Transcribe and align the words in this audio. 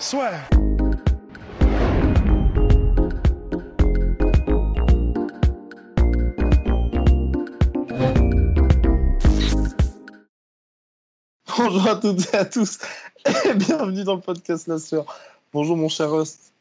Soit. 0.00 0.30
Bonjour 11.58 11.86
à 11.86 11.96
toutes 11.96 12.32
et 12.32 12.36
à 12.38 12.46
tous 12.46 12.78
et 13.26 13.54
bienvenue 13.54 14.04
dans 14.04 14.14
le 14.14 14.22
podcast 14.22 14.68
La 14.68 14.78
Sœur. 14.78 15.04
Bonjour 15.52 15.76
mon 15.76 15.90
cher 15.90 16.10
Rust. 16.10 16.54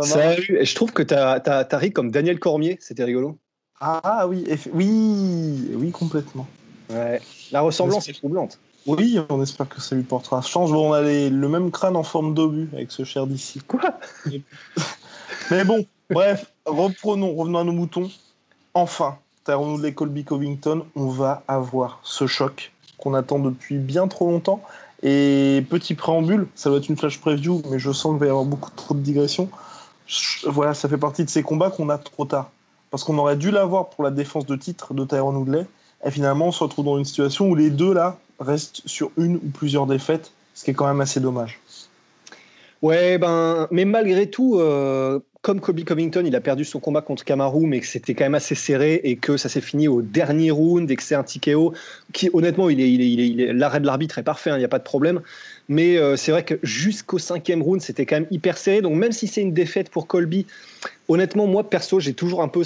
Salut, 0.00 0.56
et 0.56 0.64
je 0.64 0.74
trouve 0.76 0.92
que 0.92 1.02
t'as 1.02 1.40
as, 1.44 1.76
ri 1.76 1.92
comme 1.92 2.12
Daniel 2.12 2.38
Cormier, 2.38 2.78
c'était 2.80 3.02
rigolo. 3.02 3.36
Ah 3.80 4.28
oui, 4.28 4.46
oui, 4.72 5.68
oui 5.74 5.90
complètement. 5.90 6.46
Ouais. 6.90 7.20
La 7.50 7.60
ressemblance 7.60 8.08
est 8.08 8.12
troublante. 8.12 8.60
Oui, 8.86 9.18
on 9.30 9.42
espère 9.42 9.68
que 9.68 9.80
ça 9.80 9.96
lui 9.96 10.02
portera 10.02 10.42
chance. 10.42 10.70
Bon, 10.70 10.90
on 10.90 10.92
a 10.92 11.00
les- 11.02 11.30
le 11.30 11.48
même 11.48 11.70
crâne 11.70 11.96
en 11.96 12.02
forme 12.02 12.34
d'obus 12.34 12.68
avec 12.74 12.92
ce 12.92 13.04
cher 13.04 13.26
d'ici. 13.26 13.60
Quoi? 13.60 13.80
Mais 15.50 15.64
bon, 15.64 15.86
bref, 16.10 16.52
reprenons, 16.66 17.34
revenons 17.34 17.58
à 17.60 17.64
nos 17.64 17.72
moutons. 17.72 18.10
Enfin, 18.74 19.16
Tyrone 19.44 19.72
Woodley, 19.72 19.94
Colby 19.94 20.24
Covington, 20.24 20.84
on 20.96 21.08
va 21.08 21.42
avoir 21.48 22.00
ce 22.02 22.26
choc 22.26 22.72
qu'on 22.98 23.14
attend 23.14 23.38
depuis 23.38 23.78
bien 23.78 24.08
trop 24.08 24.30
longtemps. 24.30 24.62
Et 25.02 25.64
petit 25.68 25.94
préambule, 25.94 26.46
ça 26.54 26.70
doit 26.70 26.78
être 26.78 26.88
une 26.88 26.96
flash 26.96 27.20
preview, 27.20 27.62
mais 27.70 27.78
je 27.78 27.92
sens 27.92 28.12
qu'il 28.12 28.20
va 28.20 28.26
y 28.26 28.30
avoir 28.30 28.44
beaucoup 28.44 28.70
trop 28.74 28.94
de 28.94 29.00
digressions. 29.00 29.50
Voilà, 30.46 30.74
ça 30.74 30.88
fait 30.88 30.98
partie 30.98 31.24
de 31.24 31.30
ces 31.30 31.42
combats 31.42 31.70
qu'on 31.70 31.88
a 31.88 31.98
trop 31.98 32.24
tard. 32.24 32.50
Parce 32.90 33.04
qu'on 33.04 33.18
aurait 33.18 33.36
dû 33.36 33.50
l'avoir 33.50 33.90
pour 33.90 34.04
la 34.04 34.10
défense 34.10 34.46
de 34.46 34.56
titre 34.56 34.94
de 34.94 35.04
Tyrone 35.04 35.36
Woodley. 35.36 35.66
Et 36.06 36.10
finalement, 36.10 36.46
on 36.46 36.52
se 36.52 36.62
retrouve 36.62 36.84
dans 36.84 36.98
une 36.98 37.04
situation 37.04 37.48
où 37.48 37.54
les 37.54 37.70
deux, 37.70 37.92
là, 37.92 38.18
restent 38.38 38.82
sur 38.86 39.10
une 39.16 39.36
ou 39.36 39.50
plusieurs 39.52 39.86
défaites, 39.86 40.32
ce 40.54 40.64
qui 40.64 40.70
est 40.70 40.74
quand 40.74 40.86
même 40.86 41.00
assez 41.00 41.20
dommage. 41.20 41.60
Ouais, 42.82 43.18
ben, 43.18 43.66
mais 43.70 43.84
malgré 43.84 44.28
tout, 44.28 44.58
euh, 44.58 45.20
comme 45.44 45.60
Kobe 45.60 45.84
Covington, 45.84 46.22
il 46.24 46.34
a 46.34 46.40
perdu 46.40 46.64
son 46.64 46.80
combat 46.80 47.02
contre 47.02 47.22
Kamaru, 47.22 47.66
mais 47.66 47.80
que 47.80 47.86
c'était 47.86 48.14
quand 48.14 48.24
même 48.24 48.34
assez 48.34 48.54
serré 48.54 49.02
et 49.04 49.16
que 49.16 49.36
ça 49.36 49.50
s'est 49.50 49.60
fini 49.60 49.88
au 49.88 50.00
dernier 50.00 50.50
round 50.50 50.90
et 50.90 50.96
que 50.96 51.02
c'est 51.02 51.14
un 51.14 51.22
TKO 51.22 51.74
qui, 52.14 52.30
honnêtement, 52.32 52.70
il 52.70 52.80
est, 52.80 53.52
l'arrêt 53.52 53.80
de 53.80 53.84
l'arbitre 53.84 54.16
est 54.16 54.22
parfait, 54.22 54.48
hein, 54.48 54.56
il 54.56 54.60
n'y 54.60 54.64
a 54.64 54.68
pas 54.68 54.78
de 54.78 54.84
problème. 54.84 55.20
Mais 55.68 55.98
euh, 55.98 56.16
c'est 56.16 56.32
vrai 56.32 56.44
que 56.44 56.54
jusqu'au 56.62 57.18
cinquième 57.18 57.60
round, 57.60 57.82
c'était 57.82 58.06
quand 58.06 58.16
même 58.16 58.26
hyper 58.30 58.56
serré. 58.56 58.80
Donc 58.80 58.94
même 58.94 59.12
si 59.12 59.26
c'est 59.26 59.42
une 59.42 59.52
défaite 59.52 59.90
pour 59.90 60.06
Colby, 60.06 60.46
honnêtement, 61.08 61.46
moi 61.46 61.68
perso, 61.68 62.00
j'ai 62.00 62.14
toujours 62.14 62.40
un 62.40 62.48
peu, 62.48 62.62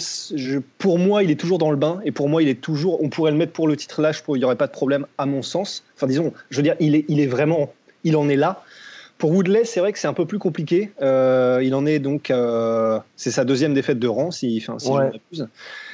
pour 0.78 1.00
moi, 1.00 1.24
il 1.24 1.32
est 1.32 1.40
toujours 1.40 1.58
dans 1.58 1.72
le 1.72 1.76
bain 1.76 2.00
et 2.04 2.12
pour 2.12 2.28
moi, 2.28 2.44
il 2.44 2.48
est 2.48 2.60
toujours, 2.60 3.02
on 3.02 3.08
pourrait 3.08 3.32
le 3.32 3.38
mettre 3.38 3.52
pour 3.52 3.66
le 3.66 3.74
titre 3.74 4.02
là, 4.02 4.12
il 4.28 4.34
n'y 4.34 4.44
aurait 4.44 4.54
pas 4.54 4.68
de 4.68 4.72
problème 4.72 5.04
à 5.18 5.26
mon 5.26 5.42
sens. 5.42 5.82
Enfin, 5.96 6.06
disons, 6.06 6.32
je 6.50 6.58
veux 6.58 6.62
dire, 6.62 6.76
il 6.78 6.94
est 6.94 7.26
vraiment, 7.26 7.72
il 8.04 8.16
en 8.16 8.28
est 8.28 8.36
là. 8.36 8.62
Pour 9.18 9.32
Woodley, 9.32 9.64
c'est 9.64 9.80
vrai 9.80 9.92
que 9.92 9.98
c'est 9.98 10.06
un 10.06 10.12
peu 10.14 10.26
plus 10.26 10.38
compliqué. 10.38 10.92
Euh, 11.02 11.60
il 11.62 11.74
en 11.74 11.84
est 11.86 11.98
donc, 11.98 12.30
euh, 12.30 12.98
c'est 13.16 13.32
sa 13.32 13.44
deuxième 13.44 13.74
défaite 13.74 13.98
de 13.98 14.06
rang, 14.06 14.30
si, 14.30 14.62
enfin, 14.62 14.78
si 14.78 14.88
Ouais. 14.90 15.10
je 15.12 15.40
m'abuse. 15.40 15.48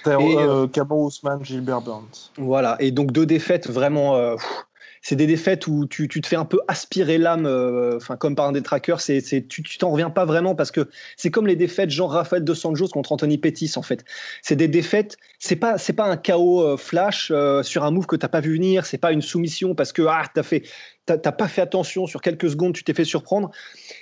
Euh, 0.06 0.66
Cameron 0.68 1.06
Ousmane, 1.06 1.42
Gilbert 1.42 1.80
Burns. 1.80 2.30
Voilà, 2.36 2.76
et 2.80 2.90
donc 2.90 3.12
deux 3.12 3.24
défaites 3.24 3.68
vraiment. 3.70 4.36
pff, 4.36 4.66
c'est 5.04 5.16
des 5.16 5.26
défaites 5.26 5.66
où 5.66 5.86
tu, 5.86 6.08
tu 6.08 6.22
te 6.22 6.26
fais 6.26 6.34
un 6.36 6.46
peu 6.46 6.60
aspirer 6.66 7.18
l'âme, 7.18 7.44
euh, 7.44 7.98
comme 8.18 8.34
par 8.34 8.46
un 8.46 8.52
des 8.52 8.62
trackers. 8.62 9.02
C'est, 9.02 9.20
c'est, 9.20 9.46
tu, 9.46 9.62
tu 9.62 9.76
t'en 9.76 9.90
reviens 9.90 10.08
pas 10.08 10.24
vraiment 10.24 10.54
parce 10.54 10.70
que 10.70 10.88
c'est 11.18 11.30
comme 11.30 11.46
les 11.46 11.56
défaites 11.56 11.90
genre 11.90 12.10
Rafael 12.10 12.42
dos 12.42 12.66
Anjos 12.66 12.88
contre 12.88 13.12
Anthony 13.12 13.36
Pettis 13.36 13.72
en 13.76 13.82
fait. 13.82 14.02
C'est 14.40 14.56
des 14.56 14.66
défaites. 14.66 15.18
C'est 15.38 15.56
pas 15.56 15.76
c'est 15.76 15.92
pas 15.92 16.06
un 16.06 16.16
KO 16.16 16.62
euh, 16.62 16.76
flash 16.78 17.30
euh, 17.30 17.62
sur 17.62 17.84
un 17.84 17.90
move 17.90 18.06
que 18.06 18.16
t'as 18.16 18.28
pas 18.28 18.40
vu 18.40 18.54
venir. 18.54 18.86
C'est 18.86 18.96
pas 18.96 19.12
une 19.12 19.20
soumission 19.20 19.74
parce 19.74 19.92
que 19.92 20.00
ah 20.08 20.24
t'as 20.34 20.42
fait 20.42 20.62
t'as, 21.04 21.18
t'as 21.18 21.32
pas 21.32 21.48
fait 21.48 21.60
attention 21.60 22.06
sur 22.06 22.22
quelques 22.22 22.48
secondes, 22.48 22.72
tu 22.72 22.82
t'es 22.82 22.94
fait 22.94 23.04
surprendre. 23.04 23.50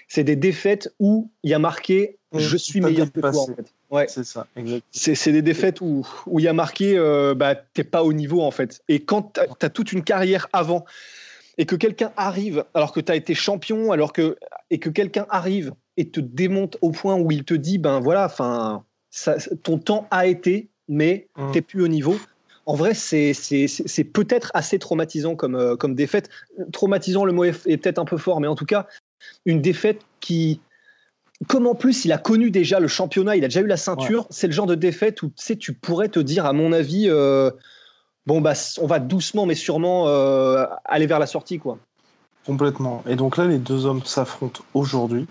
C'est 0.07 0.23
des 0.23 0.37
défaites 0.37 0.95
où 1.01 1.33
il 1.43 1.51
y 1.51 1.55
a 1.55 1.59
marqué 1.59 2.21
Mmh, 2.33 2.39
je 2.39 2.57
suis 2.57 2.81
meilleur 2.81 3.13
que 3.13 3.21
toi 3.21 3.37
en 3.37 3.47
fait. 3.47 3.75
Ouais. 3.93 4.07
C'est 4.09 4.25
ça. 4.25 4.47
C'est 4.91 5.33
des 5.33 5.43
défaites 5.43 5.81
où 5.83 6.07
où 6.27 6.41
il 6.41 6.45
y 6.45 6.49
a 6.49 6.53
marqué 6.53 6.97
euh, 6.97 7.35
bah, 7.35 7.55
t'es 7.55 7.85
pas 7.85 8.03
au 8.03 8.13
niveau 8.13 8.41
en 8.43 8.51
fait. 8.51 8.81
Et 8.89 9.01
quand 9.01 9.39
tu 9.61 9.67
as 9.67 9.71
toute 9.71 9.93
une 9.93 10.03
carrière 10.03 10.49
avant 10.53 10.85
et 11.59 11.67
que 11.67 11.77
quelqu'un 11.77 12.11
arrive 12.17 12.65
alors 12.75 12.93
que 12.93 13.01
tu 13.01 13.13
as 13.13 13.17
été 13.17 13.35
champion, 13.35 13.93
alors 13.93 14.13
que 14.15 14.37
et 14.71 14.79
que 14.79 14.89
quelqu'un 14.89 15.27
arrive 15.29 15.73
et 15.99 16.09
te 16.09 16.21
démonte 16.21 16.79
au 16.81 16.91
point 16.91 17.17
où 17.17 17.31
il 17.31 17.45
te 17.45 17.53
dit 17.55 17.77
ben 17.79 18.01
voilà, 18.01 18.25
enfin 18.25 18.83
ton 19.63 19.77
temps 19.79 20.07
a 20.11 20.27
été, 20.27 20.69
mais 20.89 21.29
Mm. 21.37 21.53
t'es 21.53 21.61
plus 21.61 21.83
au 21.83 21.89
niveau. 21.89 22.17
En 22.65 22.75
vrai, 22.77 22.95
c'est 22.95 23.35
c'est- 23.35 23.67
c'est- 23.69 23.87
c'est 23.87 24.05
peut-être 24.05 24.51
assez 24.55 24.79
traumatisant 24.79 25.35
comme, 25.37 25.55
euh, 25.57 25.77
comme 25.77 25.95
défaite. 25.95 26.31
Traumatisant, 26.73 27.27
le 27.27 27.33
mot 27.33 27.45
est, 27.45 27.67
est 27.67 27.77
peut-être 27.77 27.99
un 27.99 28.05
peu 28.07 28.17
fort, 28.17 28.41
mais 28.41 28.47
en 28.49 28.55
tout 28.55 28.65
cas, 28.65 28.87
une 29.45 29.61
défaite 29.61 30.01
qui, 30.21 30.61
comme 31.49 31.67
en 31.67 31.75
plus 31.75 32.05
il 32.05 32.13
a 32.13 32.19
connu 32.19 32.51
déjà 32.51 32.81
le 32.81 32.89
championnat, 32.89 33.37
il 33.37 33.45
a 33.45 33.49
déjà 33.49 33.61
eu 33.61 33.67
la 33.67 33.77
ceinture, 33.77 34.27
c'est 34.31 34.47
le 34.47 34.53
genre 34.53 34.67
de 34.67 34.75
défaite 34.75 35.23
où 35.23 35.29
tu 35.29 35.35
sais, 35.37 35.57
tu 35.57 35.73
pourrais 35.73 36.09
te 36.09 36.21
dire, 36.21 36.47
à 36.47 36.53
mon 36.53 36.73
avis, 36.73 37.07
euh, 37.09 37.51
bon, 38.27 38.41
bah, 38.41 38.53
on 38.81 38.87
va 38.87 38.99
doucement 38.99 39.47
mais 39.47 39.55
sûrement 39.55 40.09
euh, 40.09 40.65
aller 40.85 41.07
vers 41.07 41.19
la 41.19 41.27
sortie. 41.27 41.59
quoi. 41.59 41.79
Complètement. 42.47 43.03
Et 43.09 43.17
donc 43.17 43.37
là, 43.37 43.47
les 43.47 43.59
deux 43.59 43.87
hommes 43.87 44.03
s'affrontent 44.05 44.63
aujourd'hui. 44.75 45.27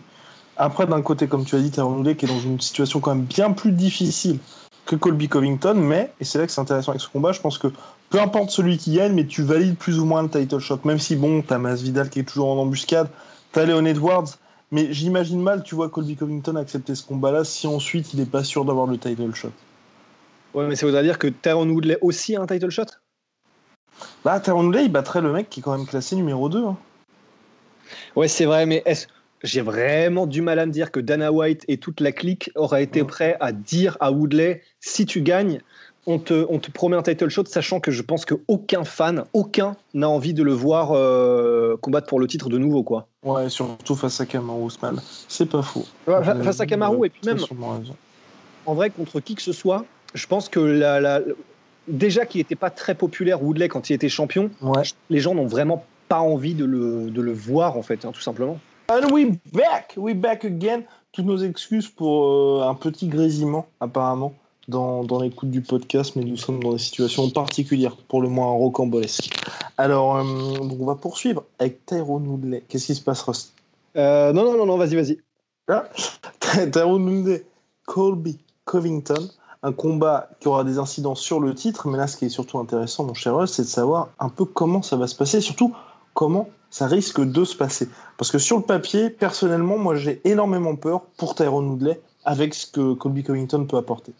Après, 0.58 0.86
d'un 0.86 1.02
côté, 1.02 1.28
comme 1.28 1.46
tu 1.46 1.56
as 1.56 1.60
dit, 1.60 1.72
Tyrone 1.72 1.98
Woodley 1.98 2.16
qui 2.16 2.26
est 2.26 2.28
dans 2.28 2.40
une 2.40 2.60
situation 2.60 3.00
quand 3.00 3.16
même 3.16 3.26
bien 3.26 3.52
plus 3.52 3.72
difficile 3.72 4.40
que 4.86 4.96
Colby 4.96 5.28
Covington, 5.28 5.76
mais, 5.76 6.12
et 6.20 6.26
c'est 6.26 6.40
là 6.40 6.46
que 6.46 6.52
c'est 6.52 6.62
intéressant 6.62 6.92
avec 6.92 7.02
ce 7.02 7.08
combat, 7.08 7.32
je 7.32 7.40
pense 7.40 7.58
que 7.58 7.68
peu 8.10 8.20
importe 8.20 8.50
celui 8.50 8.78
qui 8.78 8.96
gagne, 8.96 9.14
mais 9.14 9.26
tu 9.26 9.44
valides 9.44 9.78
plus 9.78 10.00
ou 10.00 10.06
moins 10.06 10.24
le 10.24 10.30
title 10.30 10.60
shot, 10.60 10.80
même 10.84 11.00
si, 11.00 11.16
bon, 11.16 11.42
t'as 11.42 11.58
Masvidal 11.58 12.10
qui 12.10 12.20
est 12.20 12.24
toujours 12.24 12.50
en 12.50 12.58
embuscade, 12.58 13.08
t'as 13.52 13.66
Leon 13.66 13.86
Edwards, 13.86 14.38
mais 14.72 14.94
j'imagine 14.94 15.42
mal, 15.42 15.64
tu 15.64 15.76
vois, 15.76 15.90
Colby 15.90 16.16
Covington 16.16 16.56
accepter 16.56 16.96
ce 16.96 17.04
combat-là 17.04 17.44
si 17.44 17.68
ensuite 17.68 18.14
il 18.14 18.20
n'est 18.20 18.26
pas 18.26 18.44
sûr 18.44 18.66
d'avoir 18.66 18.88
le 18.88 18.98
title 18.98 19.34
shot. 19.36 19.50
Ouais, 20.54 20.68
mais 20.68 20.76
ça 20.76 20.86
voudrait 20.86 21.04
dire 21.04 21.18
que 21.20 21.28
Tyrone 21.28 21.72
Woodley 21.72 21.98
aussi 22.02 22.36
a 22.36 22.42
un 22.42 22.48
title 22.48 22.70
shot? 22.70 22.86
Là, 24.26 24.40
Tyrone 24.40 24.68
Woodley, 24.68 24.86
il 24.86 24.92
battrait 24.92 25.22
le 25.22 25.32
mec 25.32 25.50
qui 25.50 25.60
est 25.60 25.64
quand 25.64 25.78
même 25.78 25.88
classé 25.88 26.16
numéro 26.16 26.50
2. 26.50 26.66
hein. 26.66 26.78
Ouais, 28.16 28.28
c'est 28.28 28.46
vrai, 28.46 28.66
mais 28.66 28.82
est-ce- 28.86 29.08
j'ai 29.44 29.62
vraiment 29.62 30.28
du 30.28 30.42
mal 30.42 30.60
à 30.60 30.66
me 30.66 30.72
dire 30.72 30.92
que 30.92 31.00
Dana 31.00 31.32
White 31.32 31.66
et 31.68 31.78
toute 31.78 32.00
la 32.00 32.12
clique 32.12 32.52
auraient 32.56 32.84
été 32.84 33.02
Ouais. 33.02 33.08
prêts 33.08 33.38
à 33.40 33.52
dire 33.52 33.98
à 34.00 34.12
Woodley 34.12 34.62
si 34.80 35.06
tu 35.06 35.22
gagnes, 35.22 35.62
on 36.08 36.18
te, 36.20 36.46
on 36.50 36.60
te 36.60 36.72
promet 36.72 36.96
un 36.98 37.02
title 37.04 37.30
shot, 37.30 37.46
sachant 37.46 37.80
que 37.80 37.92
je 37.92 38.02
pense 38.02 38.26
qu'aucun 38.26 38.84
fan, 38.84 39.24
aucun 39.34 39.76
n'a 39.94 40.10
envie 40.10 40.34
de 40.34 40.42
le 40.44 40.52
voir 40.54 40.92
euh, 40.94 41.78
combattre 41.78 42.08
pour 42.08 42.20
le 42.20 42.28
titre 42.28 42.50
de 42.50 42.58
nouveau. 42.58 42.84
quoi. 42.84 43.08
Ouais, 43.24 43.50
surtout 43.50 43.96
face 43.96 44.20
à 44.20 44.26
Cameron 44.26 44.64
Ousmane. 44.64 45.00
C'est 45.28 45.50
pas 45.50 45.62
faux. 45.62 45.86
Fa- 46.06 46.24
Face 46.44 46.60
à 46.60 46.66
Kamaru, 46.66 47.06
et 47.06 47.10
puis 47.10 47.22
même 47.26 47.38
en 48.66 48.74
vrai, 48.74 48.90
contre 48.90 49.20
qui 49.20 49.36
que 49.36 49.42
ce 49.42 49.54
soit, 49.54 49.86
je 50.14 50.28
pense 50.28 50.50
que 50.50 50.60
la, 50.60 51.00
la- 51.00 51.22
déjà 51.88 52.26
qu'il 52.26 52.40
n'était 52.40 52.56
pas 52.56 52.70
très 52.70 52.96
populaire, 52.96 53.42
Woodley, 53.44 53.68
quand 53.70 53.90
il 53.90 53.94
était 53.94 54.10
champion, 54.10 54.50
Ouais. 54.62 54.84
les 55.10 55.20
gens 55.20 55.34
n'ont 55.36 55.48
vraiment 55.48 55.84
pas 56.08 56.20
envie 56.20 56.54
de 56.54 56.66
le, 56.66 57.10
de 57.10 57.22
le 57.22 57.32
voir, 57.34 57.78
en 57.78 57.82
fait, 57.82 58.06
hein, 58.06 58.12
tout 58.14 58.22
simplement. 58.22 58.60
And 58.92 59.10
we 59.12 59.28
back, 59.54 59.94
we 59.98 60.14
back 60.16 60.46
again. 60.46 60.82
Toutes 61.14 61.26
nos 61.26 61.38
excuses 61.38 61.88
pour 61.90 62.26
euh, 62.26 62.68
un 62.70 62.74
petit 62.76 63.08
grésillement, 63.08 63.68
apparemment, 63.80 64.34
dans, 64.68 65.04
dans 65.04 65.20
l'écoute 65.20 65.50
du 65.50 65.62
podcast, 65.62 66.16
mais 66.16 66.24
nous 66.24 66.38
sommes 66.38 66.62
dans 66.62 66.74
des 66.74 66.80
situations 66.80 67.30
particulières, 67.30 67.96
pour 67.96 68.22
le 68.22 68.30
moins 68.30 68.48
rocambolesques. 68.52 69.34
Alors, 69.78 70.18
euh, 70.18 70.24
on 70.24 70.86
va 70.86 70.96
poursuivre 70.96 71.44
avec 71.60 71.86
Tyrone 71.86 72.28
Woodley. 72.28 72.64
Qu'est-ce 72.68 72.88
qui 72.88 72.96
se 72.96 73.02
passe, 73.02 73.22
Rost 73.22 73.54
Euh, 73.98 74.32
non, 74.34 74.44
non, 74.44 74.58
non, 74.58 74.66
non, 74.66 74.78
vas-y, 74.78 74.96
vas-y. 74.96 75.18
Ah, 75.68 75.86
Tyrone 76.72 77.08
Woodley, 77.08 77.46
Colby 77.86 78.40
Covington, 78.66 79.30
un 79.64 79.74
combat 79.74 80.30
qui 80.40 80.48
aura 80.48 80.64
des 80.64 80.78
incidences 80.78 81.22
sur 81.22 81.40
le 81.40 81.54
titre, 81.54 81.88
mais 81.88 81.98
là, 81.98 82.08
ce 82.08 82.18
qui 82.18 82.26
est 82.26 82.30
surtout 82.30 82.60
intéressant, 82.60 83.04
mon 83.04 83.14
cher 83.14 83.36
Rost, 83.36 83.56
c'est 83.56 83.64
de 83.64 83.68
savoir 83.68 84.10
un 84.20 84.30
peu 84.30 84.46
comment 84.46 84.82
ça 84.82 84.96
va 84.96 85.08
se 85.08 85.16
passer, 85.16 85.42
surtout 85.42 85.76
comment 86.14 86.48
ça 86.70 86.88
risque 86.88 87.22
de 87.22 87.44
se 87.44 87.56
passer. 87.56 87.90
Parce 88.18 88.32
que 88.32 88.40
sur 88.40 88.58
le 88.58 88.64
papier, 88.64 89.10
personnellement, 89.10 89.78
moi 89.78 89.96
j'ai 89.96 90.22
énormément 90.24 90.76
peur 90.76 91.02
pour 91.18 91.36
Tyrone 91.36 91.68
Woodley 91.68 92.00
avec 92.24 92.54
ce 92.54 92.66
que 92.66 92.94
Colby 92.94 93.24
Covington 93.24 93.66
peut 93.66 93.78
apporter. 93.78 94.14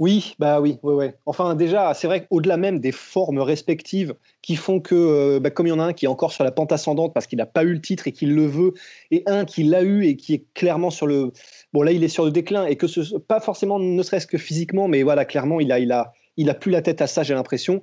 Oui, 0.00 0.34
bah 0.40 0.60
oui, 0.60 0.78
ouais, 0.82 0.92
ouais. 0.92 1.14
Enfin, 1.24 1.54
déjà, 1.54 1.94
c'est 1.94 2.08
vrai 2.08 2.26
qu'au-delà 2.26 2.56
même 2.56 2.80
des 2.80 2.90
formes 2.90 3.38
respectives 3.38 4.14
qui 4.42 4.56
font 4.56 4.80
que, 4.80 4.94
euh, 4.94 5.40
bah, 5.40 5.50
comme 5.50 5.66
il 5.68 5.70
y 5.70 5.72
en 5.72 5.78
a 5.78 5.84
un 5.84 5.92
qui 5.92 6.06
est 6.06 6.08
encore 6.08 6.32
sur 6.32 6.42
la 6.42 6.50
pente 6.50 6.72
ascendante 6.72 7.14
parce 7.14 7.28
qu'il 7.28 7.38
n'a 7.38 7.46
pas 7.46 7.62
eu 7.62 7.72
le 7.74 7.80
titre 7.80 8.08
et 8.08 8.12
qu'il 8.12 8.34
le 8.34 8.44
veut, 8.44 8.74
et 9.12 9.22
un 9.26 9.44
qui 9.44 9.62
l'a 9.62 9.82
eu 9.82 10.04
et 10.06 10.16
qui 10.16 10.34
est 10.34 10.44
clairement 10.54 10.90
sur 10.90 11.06
le. 11.06 11.30
Bon, 11.72 11.82
là, 11.82 11.92
il 11.92 12.02
est 12.02 12.08
sur 12.08 12.24
le 12.24 12.32
déclin 12.32 12.66
et 12.66 12.74
que 12.74 12.88
ce. 12.88 13.16
Pas 13.18 13.38
forcément, 13.38 13.78
ne 13.78 14.02
serait-ce 14.02 14.26
que 14.26 14.36
physiquement, 14.36 14.88
mais 14.88 15.04
voilà, 15.04 15.24
clairement, 15.24 15.60
il 15.60 15.70
a, 15.70 15.78
il 15.78 15.92
a, 15.92 16.12
il 16.36 16.50
a 16.50 16.54
plus 16.54 16.72
la 16.72 16.82
tête 16.82 17.00
à 17.00 17.06
ça, 17.06 17.22
j'ai 17.22 17.34
l'impression. 17.34 17.80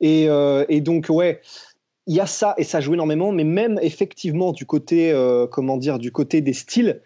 Et, 0.00 0.30
euh, 0.30 0.64
et, 0.70 0.80
donc, 0.80 1.06
ouais, 1.10 1.42
il 2.06 2.14
y 2.16 2.20
a 2.20 2.26
ça 2.26 2.54
et 2.58 2.64
ça 2.64 2.80
joue 2.80 2.94
énormément, 2.94 3.32
mais 3.32 3.44
même 3.44 3.78
effectivement, 3.82 4.52
du 4.52 4.64
côté, 4.66 5.12
euh, 5.12 5.46
comment 5.46 5.76
dire, 5.76 5.98
du 5.98 6.10
côté 6.12 6.40
des 6.40 6.54
styles. 6.54 7.02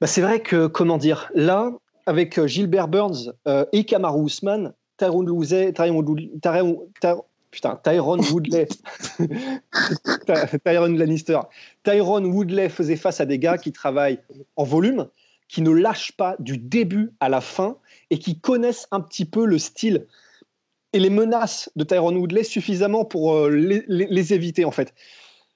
Bah, 0.00 0.06
c'est 0.06 0.22
vrai 0.22 0.40
que, 0.40 0.66
comment 0.66 0.96
dire, 0.98 1.30
là, 1.34 1.72
avec 2.10 2.40
euh, 2.40 2.48
Gilbert 2.48 2.88
Burns 2.88 3.32
euh, 3.46 3.64
et 3.70 3.84
Kamaru 3.84 4.26
Usman, 4.26 4.72
Tyrone 4.96 5.30
Woodley, 5.30 5.72
putain, 7.52 7.76
Tyrone 7.84 8.20
Woodley, 8.32 8.66
Tyrone 10.64 10.98
Lannister, 10.98 11.38
Tyrone 11.84 12.26
Woodley 12.26 12.68
faisait 12.68 12.96
face 12.96 13.20
à 13.20 13.26
des 13.26 13.38
gars 13.38 13.58
qui 13.58 13.70
travaillent 13.70 14.18
en 14.56 14.64
volume, 14.64 15.06
qui 15.46 15.62
ne 15.62 15.70
lâchent 15.70 16.10
pas 16.16 16.34
du 16.40 16.58
début 16.58 17.12
à 17.20 17.28
la 17.28 17.40
fin 17.40 17.76
et 18.10 18.18
qui 18.18 18.40
connaissent 18.40 18.88
un 18.90 19.00
petit 19.00 19.24
peu 19.24 19.46
le 19.46 19.58
style 19.58 20.08
et 20.92 20.98
les 20.98 21.10
menaces 21.10 21.70
de 21.76 21.84
Tyrone 21.84 22.16
Woodley 22.16 22.42
suffisamment 22.42 23.04
pour 23.04 23.36
euh, 23.36 23.50
les, 23.50 24.34
éviter 24.34 24.64
en 24.64 24.72
fait. 24.72 24.94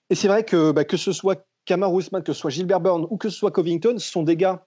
Et 0.09 0.15
c'est 0.15 0.29
vrai 0.29 0.45
que 0.45 0.71
bah, 0.71 0.85
que 0.85 0.97
ce 0.97 1.11
soit 1.11 1.45
Kamaru 1.65 1.99
Usman, 1.99 2.23
que 2.23 2.33
ce 2.33 2.39
soit 2.39 2.51
Gilbert 2.51 2.81
Burns 2.81 3.09
ou 3.11 3.17
que 3.17 3.29
ce 3.29 3.37
soit 3.37 3.51
Covington, 3.51 3.99
ce 3.99 4.09
sont 4.09 4.23
des 4.23 4.37
gars 4.37 4.65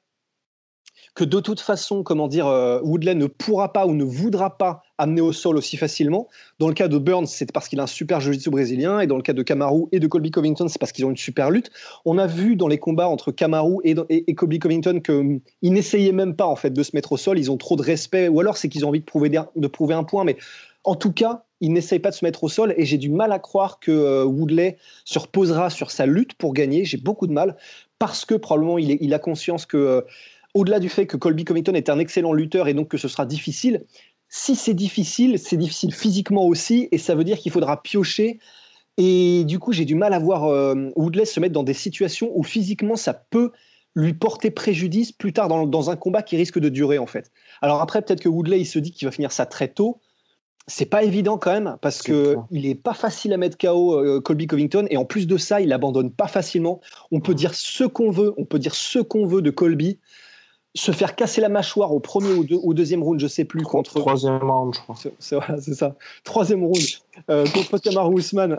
que 1.16 1.24
de 1.24 1.40
toute 1.40 1.60
façon, 1.60 2.04
comment 2.04 2.28
dire, 2.28 2.48
euh, 2.48 2.80
Woodley 2.84 3.16
ne 3.16 3.26
pourra 3.26 3.74
pas 3.74 3.86
ou 3.86 3.94
ne 3.94 4.04
voudra 4.04 4.58
pas 4.58 4.84
amener 4.98 5.22
au 5.22 5.32
sol 5.32 5.58
aussi 5.58 5.78
facilement. 5.78 6.28
Dans 6.60 6.68
le 6.68 6.74
cas 6.74 6.88
de 6.88 6.98
Burns, 6.98 7.28
c'est 7.28 7.52
parce 7.52 7.68
qu'il 7.68 7.80
a 7.80 7.84
un 7.84 7.88
super 7.88 8.20
jiu-jitsu 8.20 8.50
brésilien, 8.50 9.00
et 9.00 9.08
dans 9.08 9.16
le 9.16 9.22
cas 9.22 9.34
de 9.34 9.44
Kamaru 9.44 9.86
et 9.92 10.00
de 10.00 10.08
Colby 10.08 10.32
Covington, 10.32 10.68
c'est 10.68 10.80
parce 10.80 10.92
qu'ils 10.92 11.06
ont 11.06 11.10
une 11.10 11.18
super 11.18 11.50
lutte. 11.52 11.72
On 12.06 12.18
a 12.18 12.28
vu 12.28 12.56
dans 12.56 12.68
les 12.68 12.78
combats 12.78 13.08
entre 13.08 13.32
Kamaru 13.32 13.78
et, 13.84 13.96
et, 14.10 14.36
Colby 14.36 14.60
Covington 14.60 15.00
qu'ils 15.00 15.16
hum, 15.16 15.40
n'essayaient 15.64 16.12
même 16.12 16.36
pas 16.36 16.46
en 16.46 16.56
fait 16.56 16.72
de 16.72 16.84
se 16.84 16.96
mettre 16.96 17.12
au 17.12 17.18
sol. 17.18 17.38
Ils 17.38 17.52
ont 17.52 17.58
trop 17.58 17.76
de 17.76 17.84
respect, 17.84 18.28
ou 18.28 18.40
alors 18.40 18.58
c'est 18.58 18.70
qu'ils 18.70 18.86
ont 18.86 18.90
envie 18.90 19.00
de 19.00 19.06
prouver, 19.06 19.30
de 19.30 19.68
prouver 19.68 19.94
un 19.94 20.04
point, 20.04 20.24
mais 20.24 20.38
en 20.84 20.96
tout 20.96 21.12
cas, 21.12 21.44
ils 21.60 21.74
n'essayent 21.74 22.00
pas 22.00 22.12
de 22.12 22.16
se 22.16 22.24
mettre 22.24 22.44
au 22.44 22.50
sol 22.50 22.74
et 22.78 22.86
j'ai 22.86 22.98
du 22.98 23.10
mal 23.10 23.32
à 23.32 23.40
croire 23.40 23.80
que 23.80 23.92
euh, 23.92 24.24
Woodley 24.24 24.78
se 25.06 25.20
reposera 25.20 25.70
sur 25.70 25.92
sa 25.92 26.06
lutte 26.06 26.34
pour 26.36 26.54
gagner. 26.54 26.86
J'ai 26.86 26.98
beaucoup 26.98 27.28
de 27.28 27.34
mal 27.34 27.58
parce 28.00 28.26
que 28.26 28.36
probablement 28.36 28.78
il, 28.78 28.98
il 29.02 29.14
a 29.14 29.20
conscience 29.20 29.66
que 29.66 29.78
euh, 29.78 30.02
au-delà 30.58 30.80
du 30.80 30.90
fait 30.90 31.06
que 31.06 31.18
Colby 31.18 31.46
Covington 31.46 31.74
est 31.74 31.90
un 31.90 32.00
excellent 32.00 32.34
lutteur 32.34 32.68
et 32.68 32.74
donc 32.74 32.88
que 32.88 32.98
ce 32.98 33.08
sera 33.08 33.26
difficile, 33.26 33.86
si 34.28 34.56
c'est 34.56 34.74
difficile, 34.74 35.38
c'est 35.40 35.56
difficile 35.56 35.94
physiquement 35.94 36.46
aussi, 36.46 36.90
et 36.92 36.98
ça 36.98 37.16
veut 37.16 37.24
dire 37.24 37.38
qu'il 37.38 37.52
faudra 37.52 37.82
piocher. 37.82 38.40
Et 38.98 39.44
du 39.46 39.60
coup, 39.60 39.72
j'ai 39.72 39.86
du 39.86 39.94
mal 39.94 40.14
à 40.14 40.20
voir 40.20 40.46
euh, 40.46 40.90
Woodley 40.96 41.26
se 41.26 41.40
mettre 41.40 41.54
dans 41.54 41.64
des 41.64 41.76
situations 41.76 42.32
où 42.34 42.44
physiquement, 42.44 42.96
ça 42.96 43.14
peut 43.14 43.52
lui 43.96 44.14
porter 44.14 44.52
préjudice 44.52 45.12
plus 45.12 45.32
tard 45.32 45.48
dans, 45.48 45.90
un 45.90 45.96
combat 45.96 46.24
qui 46.24 46.36
risque 46.38 46.60
de 46.60 46.70
durer, 46.70 46.98
en 46.98 47.06
fait. 47.06 47.32
Alors 47.62 47.82
après, 47.82 48.02
peut-être 48.02 48.22
que 48.22 48.30
Woodley, 48.30 48.60
il 48.60 48.66
se 48.66 48.80
dit 48.80 48.92
qu'il 48.92 49.08
va 49.08 49.12
finir 49.12 49.32
ça 49.32 49.46
très 49.46 49.68
tôt. 49.68 50.00
C'est 50.66 50.86
pas 50.86 51.04
évident 51.04 51.38
quand 51.38 51.54
même, 51.54 51.78
parce 51.82 52.02
que 52.02 52.36
il 52.52 52.66
est 52.66 52.76
pas 52.76 52.94
facile 52.94 53.32
à 53.32 53.38
mettre 53.38 53.58
KO 53.58 53.94
euh, 53.94 54.20
Colby 54.20 54.48
Covington, 54.48 54.88
et 54.90 54.98
en 54.98 55.06
plus 55.06 55.28
de 55.28 55.38
ça, 55.38 55.62
il 55.62 55.72
abandonne 55.72 56.12
pas 56.12 56.28
facilement. 56.28 56.82
On 57.12 57.22
peut 57.22 57.36
dire 57.36 57.54
ce 57.54 57.86
qu'on 57.86 58.12
veut, 58.12 58.34
on 58.38 58.44
peut 58.44 58.60
dire 58.60 58.76
ce 58.76 59.00
qu'on 59.00 59.26
veut 59.26 59.42
de 59.42 59.52
Colby 59.52 60.00
se 60.78 60.92
faire 60.92 61.16
casser 61.16 61.42
la 61.42 61.50
mâchoire 61.50 61.94
au 61.94 62.00
premier 62.00 62.34
ou, 62.34 62.44
deux, 62.44 62.56
au 62.62 62.74
deuxième 62.74 63.04
round, 63.04 63.20
je 63.20 63.28
sais 63.28 63.46
plus. 63.46 63.64
contre 63.64 64.00
troisième 64.00 64.38
round, 64.38 64.76
je 64.76 64.80
crois. 64.80 64.96
C'est 65.20 65.74
ça. 65.74 65.96
Troisième 66.24 66.64
round 66.64 66.78
euh, 67.30 67.46
contre 67.48 67.80
Kamaru 67.80 68.20
Usman. 68.20 68.58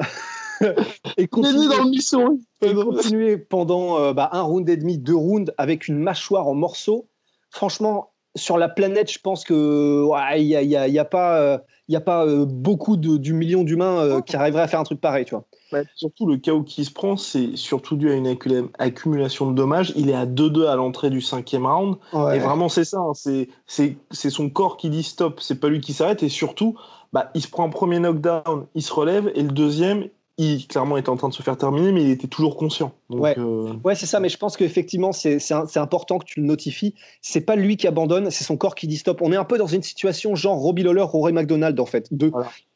et 1.16 1.28
continuer 1.28 1.68
dans 1.68 1.84
le 1.84 2.66
Et 2.66 2.74
continuer 2.74 3.38
pendant 3.38 3.98
euh, 3.98 4.12
bah, 4.12 4.28
un 4.32 4.42
round 4.42 4.68
et 4.68 4.76
demi, 4.76 4.98
deux 4.98 5.14
rounds 5.14 5.52
avec 5.56 5.86
une 5.86 5.98
mâchoire 5.98 6.48
en 6.48 6.54
morceaux. 6.54 7.06
Franchement, 7.50 8.10
sur 8.38 8.56
la 8.56 8.68
planète, 8.68 9.12
je 9.12 9.18
pense 9.18 9.44
que 9.44 10.06
il 10.36 10.46
n'y 10.46 10.56
a, 10.56 10.62
y 10.62 10.76
a, 10.76 10.88
y 10.88 10.98
a, 10.98 11.04
pas, 11.04 11.38
euh, 11.38 11.58
y 11.88 11.96
a 11.96 12.00
pas 12.00 12.24
euh, 12.24 12.46
beaucoup 12.46 12.96
de, 12.96 13.16
du 13.18 13.34
million 13.34 13.62
d'humains 13.64 14.22
qui 14.22 14.36
arriveraient 14.36 14.62
à 14.62 14.68
faire 14.68 14.80
un 14.80 14.84
truc 14.84 15.00
pareil, 15.00 15.24
tu 15.24 15.34
vois. 15.34 15.44
Bah, 15.70 15.80
surtout, 15.96 16.26
le 16.26 16.38
chaos 16.38 16.62
qui 16.62 16.84
se 16.84 16.90
prend, 16.90 17.16
c'est 17.16 17.56
surtout 17.56 17.96
dû 17.96 18.10
à 18.10 18.14
une 18.14 18.38
accumulation 18.78 19.50
de 19.50 19.54
dommages. 19.54 19.92
Il 19.96 20.08
est 20.08 20.14
à 20.14 20.24
2-2 20.24 20.66
à 20.66 20.76
l'entrée 20.76 21.10
du 21.10 21.20
cinquième 21.20 21.66
round. 21.66 21.96
Et 22.14 22.38
vraiment, 22.38 22.70
c'est 22.70 22.84
ça. 22.84 22.98
Hein. 22.98 23.12
C'est 23.66 24.30
son 24.30 24.48
corps 24.48 24.78
qui 24.78 24.88
dit 24.88 25.02
stop. 25.02 25.40
C'est 25.40 25.60
pas 25.60 25.68
lui 25.68 25.80
qui 25.80 25.92
s'arrête. 25.92 26.22
Et 26.22 26.30
surtout, 26.30 26.76
bah, 27.12 27.30
il 27.34 27.42
se 27.42 27.48
prend 27.48 27.66
un 27.66 27.70
premier 27.70 27.98
knockdown, 27.98 28.66
il 28.74 28.82
se 28.82 28.92
relève. 28.92 29.30
Et 29.34 29.42
le 29.42 29.50
deuxième, 29.50 30.08
il 30.38 30.66
clairement 30.68 30.96
était 30.96 31.08
en 31.08 31.16
train 31.16 31.28
de 31.28 31.34
se 31.34 31.42
faire 31.42 31.56
terminer, 31.56 31.90
mais 31.90 32.02
il 32.02 32.10
était 32.10 32.28
toujours 32.28 32.56
conscient. 32.56 32.92
ouais, 33.10 33.36
euh, 33.38 33.74
ouais 33.84 33.96
c'est 33.96 34.06
ça. 34.06 34.20
Mais 34.20 34.28
je 34.28 34.38
pense 34.38 34.56
qu'effectivement, 34.56 35.12
c'est 35.12 35.76
important 35.76 36.18
que 36.18 36.24
tu 36.24 36.40
le 36.40 36.46
notifies. 36.46 36.94
C'est 37.20 37.40
pas 37.40 37.56
lui 37.56 37.76
qui 37.76 37.88
abandonne, 37.88 38.30
c'est 38.30 38.44
son 38.44 38.56
corps 38.56 38.76
qui 38.76 38.86
dit 38.86 38.96
stop. 38.96 39.20
On 39.20 39.32
est 39.32 39.36
un 39.36 39.44
peu 39.44 39.58
dans 39.58 39.66
une 39.66 39.82
situation 39.82 40.36
genre 40.36 40.56
Robbie 40.56 40.84
Lawler, 40.84 41.02
Rory 41.02 41.32
McDonald, 41.32 41.78
en 41.80 41.86
fait. 41.86 42.08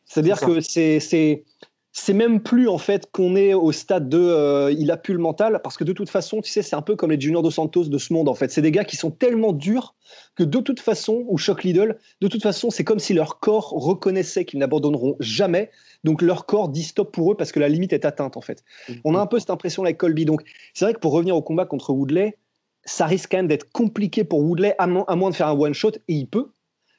C'est-à-dire 0.05 0.41
que 0.41 0.61
c'est 0.61 1.45
c'est 1.93 2.15
même 2.15 2.41
plus 2.41 2.69
en 2.69 2.79
fait 2.79 3.11
qu'on 3.13 3.37
est 3.37 3.53
au 3.53 3.71
stade 3.71 4.09
de 4.09 4.19
euh, 4.19 4.73
il 4.73 4.91
a 4.91 4.97
pu 4.97 5.13
le 5.13 5.19
mental 5.19 5.61
parce 5.63 5.77
que 5.77 5.85
de 5.85 5.93
toute 5.93 6.09
façon 6.09 6.41
tu 6.41 6.51
sais 6.51 6.63
c'est 6.63 6.75
un 6.75 6.81
peu 6.83 6.97
comme 6.97 7.11
les 7.11 7.21
Junior 7.21 7.43
dos 7.43 7.51
Santos 7.51 7.85
de 7.85 7.99
ce 7.99 8.13
monde 8.15 8.29
en 8.29 8.35
fait. 8.35 8.51
C'est 8.51 8.63
des 8.63 8.71
gars 8.71 8.85
qui 8.85 8.97
sont 8.97 9.11
tellement 9.11 9.53
durs 9.53 9.95
que 10.35 10.43
de 10.43 10.59
toute 10.59 10.81
façon 10.81 11.25
ou 11.29 11.37
Shock 11.37 11.65
Lidl 11.65 11.99
de 12.21 12.29
toute 12.29 12.43
façon 12.43 12.71
c'est 12.71 12.85
comme 12.85 12.99
si 12.99 13.13
leur 13.13 13.41
corps 13.41 13.71
reconnaissait 13.71 14.47
qu'ils 14.47 14.59
n'abandonneront 14.59 15.17
jamais. 15.21 15.71
Donc 16.03 16.23
leur 16.23 16.47
corps 16.47 16.71
dit 16.71 16.83
stop 16.83 17.13
pour 17.13 17.33
eux 17.33 17.37
parce 17.37 17.53
que 17.53 17.61
la 17.61 17.69
limite 17.69 17.93
est 17.93 18.07
atteinte 18.07 18.39
en 18.39 18.41
fait. 18.41 18.65
Mm-hmm. 18.89 19.01
on 19.05 19.15
a 19.15 19.21
un 19.21 19.27
peu 19.27 19.39
cette 19.39 19.51
impression 19.51 19.83
avec 19.85 19.99
Colby. 19.99 20.25
Donc 20.25 20.43
c'est 20.73 20.87
vrai 20.87 20.95
que 20.95 21.01
pour 21.01 21.13
revenir 21.13 21.37
au 21.37 21.43
combat 21.43 21.67
contre 21.67 21.93
Woodley 21.93 22.39
ça 22.85 23.07
risque 23.07 23.31
quand 23.31 23.39
même 23.39 23.49
d'être 23.49 23.71
compliqué 23.71 24.25
pour 24.25 24.41
Woodley 24.41 24.75
à 24.79 24.87
moins 24.87 25.31
de 25.31 25.35
faire 25.35 25.49
un 25.49 25.59
one 25.59 25.75
shot 25.75 25.93
et 26.09 26.15
il 26.15 26.27
peut 26.27 26.49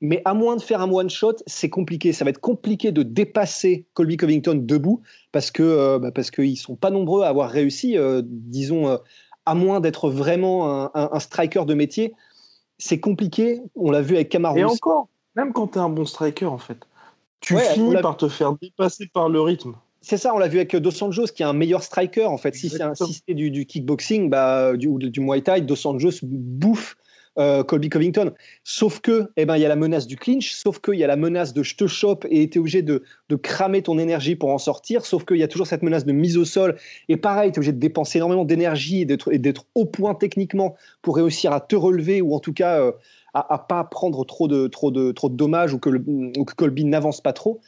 mais 0.04 0.22
à 0.26 0.34
moins 0.34 0.58
de 0.58 0.62
faire 0.62 0.82
un 0.82 0.92
one 0.92 1.10
shot, 1.10 1.38
c'est 1.48 1.70
compliqué. 1.70 2.12
Ça 2.12 2.26
va 2.26 2.30
être 2.30 2.42
compliqué 2.42 2.92
de 2.92 3.04
dépasser 3.04 3.86
Colby 3.94 4.18
Covington 4.18 4.54
debout 4.54 5.02
parce 5.32 5.50
que 5.50 5.64
euh, 5.64 5.98
bah 5.98 6.12
parce 6.12 6.30
qu'ils 6.30 6.58
sont 6.58 6.76
pas 6.76 6.92
nombreux 6.92 7.24
à 7.24 7.30
avoir 7.30 7.50
réussi. 7.50 7.98
Euh, 7.98 8.22
disons, 8.26 8.90
euh, 8.90 8.98
à 9.46 9.56
moins 9.56 9.80
d'être 9.80 10.10
vraiment 10.10 10.94
un, 10.94 11.20
striker 11.20 11.64
de 11.66 11.74
métier, 11.74 12.14
c'est 12.78 13.00
compliqué. 13.00 13.62
On 13.76 13.92
l'a 13.92 14.02
vu 14.02 14.16
avec 14.16 14.28
Kamaru. 14.28 14.60
Et 14.60 14.64
encore, 14.66 15.08
même 15.38 15.54
quand 15.54 15.68
tu 15.68 15.78
es 15.78 15.82
un 15.82 15.90
bon 15.90 16.06
striker, 16.06 16.46
en 16.46 16.58
fait, 16.58 16.80
tu 17.40 17.58
finis 17.58 17.96
par 18.02 18.18
te 18.18 18.28
faire 18.28 18.54
dépasser 18.62 19.10
par 19.14 19.30
le 19.30 19.40
rythme. 19.40 19.74
C'est 20.02 20.18
ça, 20.18 20.36
on 20.36 20.38
l'a 20.38 20.50
vu 20.50 20.58
avec 20.58 20.76
Dos 20.76 21.02
Anjos, 21.02 21.28
qui 21.28 21.44
est 21.44 21.46
un 21.46 21.54
meilleur 21.54 21.82
striker. 21.82 22.26
En 22.26 22.38
fait, 22.38 22.54
si 22.56 22.70
c'est 22.70 23.34
du, 23.34 23.66
kickboxing 23.66 24.30
bah, 24.30 24.76
du, 24.76 24.90
du 24.98 25.22
Muay 25.22 25.42
Thai, 25.42 25.62
Dos 25.62 25.88
Anjos 25.88 26.20
bouffe 26.24 26.98
euh, 27.40 27.64
Colby 27.64 27.90
Covington. 27.90 28.32
Sauf 28.64 29.00
que, 29.00 29.32
eh 29.38 29.46
ben, 29.46 29.58
il 29.58 29.62
y 29.62 29.66
a 29.66 29.70
la 29.70 29.76
menace 29.76 30.06
du 30.06 30.18
clinch, 30.18 30.54
sauf 30.54 30.80
qu'il 30.80 30.96
y 30.96 31.04
a 31.04 31.08
la 31.08 31.16
menace 31.16 31.54
de 31.54 31.64
je 31.64 31.76
te 31.76 31.88
chope 31.88 32.26
et 32.30 32.48
tu 32.50 32.58
es 32.58 32.60
obligé 32.60 32.82
de, 32.82 33.04
cramer 33.42 33.82
ton 33.82 33.98
énergie 33.98 34.36
pour 34.36 34.52
en 34.52 34.60
sortir, 34.60 35.08
sauf 35.08 35.26
qu'il 35.26 35.38
y 35.38 35.44
a 35.44 35.48
toujours 35.48 35.66
cette 35.66 35.82
menace 35.82 36.06
de 36.06 36.12
mise 36.12 36.38
au 36.38 36.46
sol. 36.46 36.78
Et 37.10 37.18
pareil, 37.18 37.52
tu 37.52 37.56
es 37.56 37.60
obligé 37.60 37.72
de 37.72 37.80
dépenser 37.80 38.20
énormément 38.20 38.46
d'énergie 38.46 39.02
et 39.02 39.40
d'être 39.40 39.66
au 39.74 39.86
point 39.86 40.14
techniquement 40.14 40.76
pour 41.02 41.16
réussir 41.16 41.52
à 41.52 41.60
te 41.60 41.76
relever 41.76 42.22
ou 42.22 42.36
en 42.36 42.40
tout 42.40 42.54
cas 42.54 42.80
euh, 42.80 42.92
à, 43.34 43.56
à, 43.56 43.58
pas 43.58 43.84
prendre 43.84 44.24
trop 44.26 44.48
de, 44.48 44.68
trop 44.68 44.92
de, 44.92 45.12
trop 45.12 45.30
de 45.30 45.36
dommages 45.36 45.74
ou 45.74 45.80
que, 45.80 45.90
Colby 46.56 46.86
n'avance 46.86 47.22
pas 47.22 47.34
trop. 47.34 47.60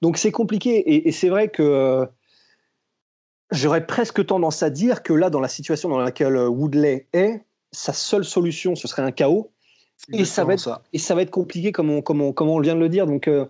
Donc 0.00 0.16
c'est 0.16 0.30
compliqué 0.30 1.08
et, 1.08 1.12
c'est 1.12 1.28
vrai 1.28 1.48
que. 1.48 1.62
Euh, 1.62 2.06
j'aurais 3.50 3.86
presque 3.86 4.24
tendance 4.26 4.62
à 4.62 4.68
dire 4.68 5.02
que 5.02 5.14
là, 5.14 5.30
dans 5.30 5.40
la 5.40 5.48
situation 5.48 5.88
dans 5.88 5.98
laquelle 5.98 6.36
Woodley 6.36 7.06
est, 7.14 7.42
sa 7.72 7.92
seule 7.92 8.24
solution, 8.24 8.76
ce 8.76 8.88
serait 8.88 9.02
un 9.02 9.12
chaos. 9.12 9.50
Et 10.12 10.24
ça, 10.24 10.44
va 10.44 10.54
être, 10.54 10.80
et 10.92 10.98
ça 10.98 11.14
va 11.14 11.22
être 11.22 11.30
compliqué, 11.30 11.72
comme 11.72 11.90
on, 11.90 12.02
comme 12.02 12.20
on, 12.20 12.60
vient 12.60 12.74
de 12.74 12.80
le 12.80 12.88
dire. 12.88 13.06
Donc, 13.06 13.26
euh, 13.26 13.46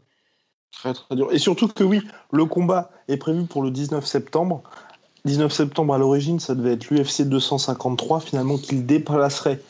Très, 0.72 0.92
très 0.92 1.16
dur. 1.16 1.32
Et 1.32 1.38
surtout 1.38 1.68
que 1.68 1.84
oui, 1.84 2.02
le 2.30 2.44
combat 2.44 2.90
est 3.08 3.16
prévu 3.16 3.44
pour 3.44 3.62
le 3.62 3.70
19 3.70 4.04
septembre. 4.06 4.62
19 5.24 5.52
septembre, 5.52 5.94
à 5.94 5.98
l'origine, 5.98 6.40
ça 6.40 6.54
devait 6.54 6.72
être 6.72 6.90
l'UFC 6.90 7.22
253, 7.22 8.20
finalement, 8.20 8.56
qu'il 8.56 8.86
déplacerait 8.86 9.60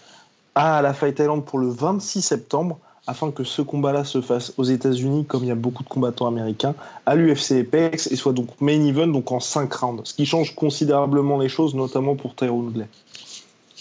à 0.55 0.83
la 0.83 0.93
Fight 0.93 1.19
Island 1.19 1.45
pour 1.45 1.59
le 1.59 1.69
26 1.69 2.23
septembre, 2.23 2.79
afin 3.07 3.31
que 3.31 3.43
ce 3.43 3.63
combat-là 3.63 4.05
se 4.05 4.21
fasse 4.21 4.53
aux 4.59 4.65
États-Unis, 4.65 5.25
comme 5.25 5.45
il 5.45 5.49
y 5.49 5.53
a 5.53 5.57
beaucoup 5.57 5.83
de 5.83 5.89
combattants 5.89 6.27
américains, 6.27 6.75
à 7.07 7.15
l'UFC 7.15 7.53
Apex, 7.53 8.09
et 8.09 8.17
soit 8.17 8.33
donc 8.33 8.49
main 8.61 8.85
event, 8.85 9.07
donc 9.07 9.33
en 9.33 9.41
5 9.41 9.73
rounds. 9.73 10.03
Ce 10.05 10.15
qui 10.15 10.27
change 10.27 10.55
considérablement 10.55 11.39
les 11.39 11.49
choses, 11.49 11.75
notamment 11.75 12.17
pour 12.17 12.35
Tyrone 12.35 12.67
Woodley. 12.67 12.89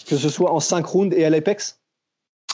Que 0.08 0.18
ce 0.18 0.30
soit 0.30 0.52
en 0.52 0.60
5 0.60 0.86
rounds 0.86 1.16
et 1.16 1.26
à 1.26 1.30
l'Apex 1.30 1.80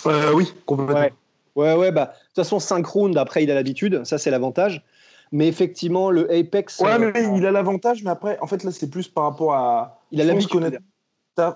euh, 0.06 0.34
Oui, 0.34 0.52
complètement. 0.66 1.10
Ouais. 1.56 1.74
ouais, 1.76 1.92
bah, 1.92 2.06
de 2.06 2.12
toute 2.28 2.36
façon, 2.36 2.60
5 2.60 2.86
rounds, 2.86 3.18
après, 3.18 3.44
il 3.44 3.52
a 3.52 3.54
l'habitude, 3.54 4.04
ça 4.06 4.18
c'est 4.18 4.32
l'avantage. 4.32 4.84
Mais 5.32 5.48
effectivement, 5.48 6.12
le 6.12 6.32
Apex. 6.32 6.80
Ouais, 6.80 7.00
mais 7.00 7.08
euh, 7.08 7.36
il 7.38 7.46
a 7.46 7.52
l'avantage, 7.52 8.04
mais 8.04 8.12
après, 8.12 8.38
en 8.40 8.48
fait, 8.48 8.64
là, 8.64 8.72
c'est 8.72 8.90
plus 8.90 9.08
par 9.08 9.24
rapport 9.24 9.54
à. 9.54 10.00
Il 10.12 10.22
a 10.22 10.26
l'habitude. 10.26 10.80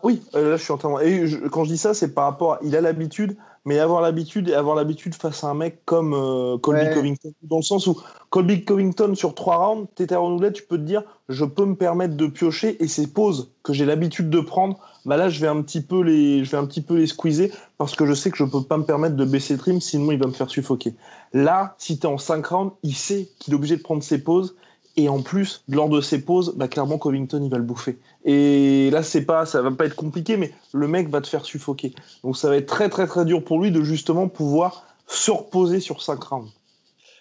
Oui, 0.04 0.24
euh, 0.36 0.52
là 0.52 0.58
je 0.58 0.64
suis 0.64 0.74
entièrement. 0.74 1.00
Et 1.00 1.26
quand 1.52 1.64
je 1.64 1.70
dis 1.70 1.78
ça, 1.78 1.94
c'est 1.94 2.14
par 2.14 2.26
rapport. 2.26 2.54
À... 2.54 2.60
Il 2.64 2.76
a 2.76 2.82
l'habitude, 2.82 3.38
mais 3.64 3.80
avoir 3.80 4.02
l'habitude 4.02 4.50
et 4.50 4.54
avoir 4.54 4.76
l'habitude 4.76 5.14
face 5.14 5.44
à 5.44 5.48
un 5.48 5.54
mec 5.54 5.82
comme 5.86 6.14
euh, 6.14 6.58
Colby 6.58 6.86
Covington, 6.94 7.32
dans 7.44 7.58
le 7.58 7.62
sens 7.62 7.86
où 7.86 8.00
Colby 8.30 8.66
Covington 8.66 9.14
sur 9.14 9.36
trois 9.36 9.58
rounds, 9.58 9.88
t'étais 9.94 10.16
renouvelé, 10.16 10.52
tu 10.52 10.64
peux 10.64 10.78
te 10.78 10.84
dire, 10.84 11.04
je 11.30 11.46
peux 11.46 11.66
me 11.66 11.76
permettre 11.76 12.16
de 12.16 12.28
piocher 12.28 12.82
et 12.84 12.88
ces 12.88 13.08
pauses 13.08 13.52
que 13.64 13.74
j'ai 13.74 13.86
l'habitude 13.86 14.30
de 14.30 14.40
prendre, 14.40 14.80
bah 15.06 15.18
là 15.18 15.30
je 15.30 15.40
vais 15.40 15.48
un 15.48 15.62
petit 15.62 15.82
peu 15.82 16.02
les, 16.02 16.44
je 16.44 16.52
vais 16.52 16.58
un 16.58 16.66
petit 16.66 16.82
peu 16.82 16.96
les 16.96 17.08
squeezer 17.08 17.50
parce 17.78 17.96
que 17.96 18.06
je 18.06 18.14
sais 18.14 18.32
que 18.32 18.38
je 18.38 18.46
peux 18.46 18.64
pas 18.64 18.78
me 18.78 18.86
permettre 18.86 19.16
de 19.16 19.26
baisser 19.26 19.54
le 19.54 19.60
trim, 19.60 19.80
sinon 19.80 20.12
il 20.12 20.20
va 20.20 20.28
me 20.28 20.34
faire 20.34 20.50
suffoquer. 20.50 20.96
Là, 21.34 21.76
si 21.78 22.00
t'es 22.00 22.08
en 22.08 22.18
5 22.18 22.46
rounds, 22.48 22.74
il 22.84 22.96
sait 22.96 23.30
qu'il 23.38 23.54
est 23.54 23.58
obligé 23.58 23.78
de 23.78 23.84
prendre 23.84 24.02
ses 24.02 24.24
pauses 24.24 24.56
et 24.98 25.10
en 25.10 25.22
plus, 25.22 25.64
lors 25.70 25.90
de 25.90 26.02
ses 26.02 26.22
pauses, 26.24 26.56
bah, 26.56 26.68
clairement, 26.68 26.98
Covington, 26.98 27.42
il 27.44 27.52
va 27.52 27.58
le 27.58 27.64
bouffer. 27.64 28.00
Et 28.26 28.90
là, 28.90 29.04
c'est 29.04 29.26
pas, 29.26 29.46
ça 29.46 29.62
va 29.62 29.70
pas 29.70 29.86
être 29.86 29.96
compliqué, 29.96 30.38
mais 30.38 30.52
le 30.74 30.88
mec 30.88 31.08
va 31.10 31.22
te 31.22 31.28
faire 31.28 31.46
suffoquer. 31.46 31.94
Donc, 32.24 32.36
ça 32.36 32.50
va 32.50 32.58
être 32.58 32.66
très, 32.66 32.90
très, 32.90 33.06
très 33.06 33.24
dur 33.24 33.44
pour 33.44 33.62
lui 33.62 33.70
de 33.70 33.84
justement 33.84 34.28
pouvoir 34.28 34.88
se 35.06 35.30
reposer 35.30 35.80
sur 35.80 36.02
5 36.02 36.22
rounds. 36.24 36.52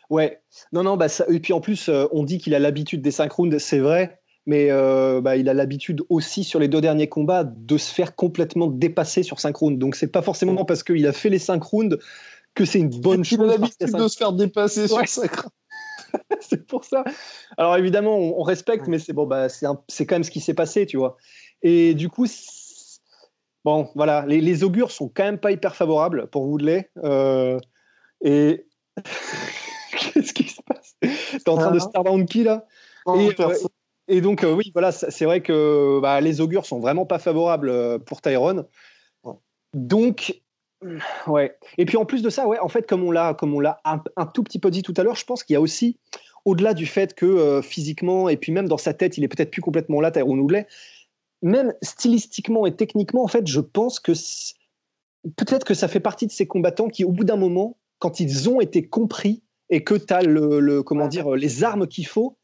Ouais, 0.09 0.41
non, 0.73 0.85
non, 0.85 0.97
bah 0.97 1.09
et 1.29 1.41
puis 1.41 1.53
en 1.53 1.61
plus, 1.61 1.89
euh, 1.89 2.07
on 2.13 2.25
dit 2.25 2.39
qu'il 2.39 2.55
a 2.55 2.59
l'habitude 2.59 3.03
des 3.03 3.11
5 3.11 3.31
rounds, 3.31 3.59
c'est 3.59 3.81
vrai, 3.81 4.21
mais 4.47 4.71
euh, 4.71 5.21
bah, 5.21 5.37
il 5.37 5.49
a 5.49 5.55
l'habitude 5.55 6.03
aussi 6.09 6.45
sur 6.45 6.59
les 6.59 6.69
deux 6.69 6.81
derniers 6.81 7.09
combats 7.09 7.45
de 7.45 7.77
se 7.77 7.93
faire 7.93 8.15
complètement 8.15 8.69
dépasser 8.69 9.23
sur 9.23 9.39
5 9.39 9.55
rounds. 9.55 9.79
Donc, 9.79 9.97
c'est 9.97 10.07
pas 10.07 10.23
forcément 10.23 10.65
parce 10.65 10.83
qu'il 10.83 11.07
a 11.07 11.13
fait 11.13 11.29
les 11.29 11.39
5 11.39 11.63
rounds 11.63 11.99
que 12.55 12.65
c'est 12.65 12.79
une 12.79 12.89
bonne 12.89 13.23
chose. 13.23 13.39
Il 13.39 13.45
a 13.45 13.59
l'habitude 13.59 13.93
de 13.93 14.09
se 14.09 14.17
faire 14.17 14.33
dépasser 14.33 14.89
sur 14.89 15.07
5 15.07 15.31
rounds. 15.31 15.53
c'est 16.41 16.67
pour 16.67 16.85
ça. 16.85 17.05
Alors 17.57 17.77
évidemment, 17.77 18.17
on, 18.17 18.43
respecte, 18.43 18.87
mais 18.89 18.99
c'est 18.99 19.13
bon, 19.13 19.27
bah, 19.27 19.49
c'est 19.49 20.07
quand 20.07 20.15
même 20.15 20.25
ce 20.25 20.31
qui 20.31 20.41
s'est 20.41 20.55
passé, 20.55 20.87
tu 20.87 20.97
vois. 20.97 21.17
Et 21.63 21.95
du 21.95 22.09
coup, 22.09 22.27
bon, 23.65 23.89
voilà, 23.95 24.25
les, 24.27 24.65
augures 24.65 24.91
sont 24.91 25.09
quand 25.09 25.25
même 25.25 25.39
pas 25.39 25.53
hyper 25.53 25.75
favorables 25.75 26.29
pour 26.29 26.43
Woodley. 26.43 26.91
Euh, 27.05 27.59
et 28.23 28.67
qu'est-ce 29.93 30.33
qui 30.33 30.49
se 30.49 30.63
passe? 30.63 30.97
T'es 31.01 31.49
en 31.49 31.57
train 31.57 31.73
de 31.73 31.79
star 31.79 32.05
down 32.05 32.27
qui 32.27 32.45
là? 32.45 32.67
Et, 33.15 33.31
euh, 33.41 33.55
et, 34.09 34.21
donc 34.21 34.43
euh, 34.43 34.53
oui, 34.53 34.71
voilà, 34.73 34.91
c'est 34.93 35.25
vrai 35.25 35.43
que 35.43 36.01
bah, 36.01 36.21
les 36.21 36.41
augures 36.41 36.67
sont 36.67 36.81
vraiment 36.81 37.07
pas 37.07 37.19
favorables 37.19 38.01
pour 38.05 38.21
Tyrone. 38.21 38.67
Donc 39.75 40.43
Ouais. 41.27 41.57
Et 41.79 41.85
puis 41.85 41.97
en 41.97 42.05
plus 42.05 42.23
de 42.23 42.31
ça, 42.31 42.47
ouais, 42.47 42.59
en 42.59 42.69
fait, 42.69 42.87
comme 42.87 43.03
on 43.03 43.11
l'a, 43.11 43.35
comme 43.35 43.55
on 43.55 43.61
l'a 43.61 43.81
un, 43.85 44.27
tout 44.27 44.43
petit 44.43 44.59
peu 44.59 44.71
dit 44.71 44.83
tout 44.83 44.95
à 44.97 45.03
l'heure, 45.03 45.17
je 45.17 45.25
pense 45.25 45.43
qu'il 45.43 45.55
y 45.55 45.57
a 45.57 45.61
aussi, 45.61 45.99
au-delà 46.45 46.75
du 46.75 46.87
fait 46.87 47.15
que 47.15 47.27
euh, 47.27 47.63
physiquement 47.63 48.29
et 48.29 48.37
puis 48.37 48.53
même 48.53 48.69
dans 48.69 48.79
sa 48.79 48.95
tête, 48.95 49.17
il 49.19 49.25
est 49.25 49.29
peut-être 49.29 49.51
plus 49.51 49.63
complètement 49.63 50.01
là, 50.01 50.11
Tyrone 50.11 50.41
Woodley, 50.41 50.67
même 51.43 51.73
stylistiquement 51.83 52.67
et 52.67 52.75
techniquement, 52.75 53.25
en 53.25 53.29
fait, 53.29 53.47
je 53.47 53.61
pense 53.61 54.01
que 54.01 54.13
peut-être 55.37 55.65
que 55.65 55.75
ça 55.75 55.89
fait 55.89 56.01
partie 56.01 56.27
de 56.27 56.33
ces 56.33 56.47
combattants 56.47 56.89
qui, 56.89 57.05
au 57.05 57.13
bout 57.13 57.25
d'un 57.25 57.37
moment, 57.37 57.77
quand 57.99 58.21
ils 58.21 58.49
ont 58.49 58.61
été 58.61 58.87
compris 58.87 59.43
et 59.71 59.83
que 59.83 59.95
tu 59.95 60.13
as 60.13 60.23
le, 60.23 60.83
comment 60.83 61.09
dire, 61.09 61.31
les 61.31 61.65
armes 61.65 61.87
qu'il 61.87 62.07
faut, 62.07 62.37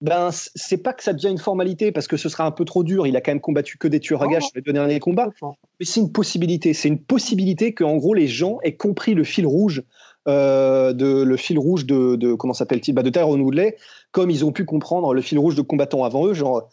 ben 0.00 0.30
c'est 0.32 0.82
pas 0.82 0.92
que 0.92 1.02
ça 1.02 1.12
devient 1.12 1.28
une 1.28 1.38
formalité 1.38 1.92
parce 1.92 2.08
que 2.08 2.16
ce 2.16 2.28
sera 2.28 2.44
un 2.44 2.50
peu 2.50 2.64
trop 2.64 2.82
dur. 2.82 3.06
Il 3.06 3.16
a 3.16 3.20
quand 3.20 3.32
même 3.32 3.40
combattu 3.40 3.76
que 3.76 3.88
des 3.88 4.00
tueurs 4.00 4.22
à 4.22 4.28
gages 4.28 4.44
sur 4.44 4.52
les 4.54 4.62
deux 4.62 4.72
derniers 4.72 5.00
combats, 5.00 5.28
mais 5.42 5.86
c'est 5.86 6.00
une 6.00 6.12
possibilité. 6.12 6.72
C'est 6.72 6.88
une 6.88 7.00
possibilité 7.00 7.74
que 7.74 7.84
en 7.84 7.96
gros 7.96 8.14
les 8.14 8.28
gens 8.28 8.58
aient 8.62 8.76
compris 8.76 9.14
le 9.14 9.24
fil 9.24 9.46
rouge 9.46 9.82
euh, 10.28 10.92
de 10.92 11.22
le 11.22 11.36
fil 11.36 11.58
rouge 11.58 11.86
de, 11.86 12.16
de 12.16 12.34
comment 12.34 12.54
s'appelle-t-il? 12.54 12.94
Bah 12.94 13.02
de 13.02 13.10
Tyrone 13.10 13.40
Woodley, 13.40 13.76
comme 14.10 14.30
ils 14.30 14.44
ont 14.44 14.52
pu 14.52 14.64
comprendre 14.64 15.12
le 15.12 15.20
fil 15.20 15.38
rouge 15.38 15.54
de 15.54 15.62
combattants 15.62 16.04
avant 16.04 16.26
eux, 16.26 16.34
genre 16.34 16.68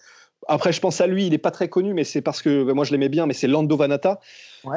après, 0.47 0.71
je 0.71 0.79
pense 0.79 1.01
à 1.01 1.07
lui, 1.07 1.25
il 1.25 1.31
n'est 1.31 1.37
pas 1.37 1.51
très 1.51 1.67
connu, 1.67 1.93
mais 1.93 2.03
c'est 2.03 2.21
parce 2.21 2.41
que 2.41 2.63
bah, 2.63 2.73
moi 2.73 2.85
je 2.85 2.91
l'aimais 2.91 3.09
bien, 3.09 3.25
mais 3.25 3.33
c'est 3.33 3.47
Lando 3.47 3.75
Vanata. 3.75 4.19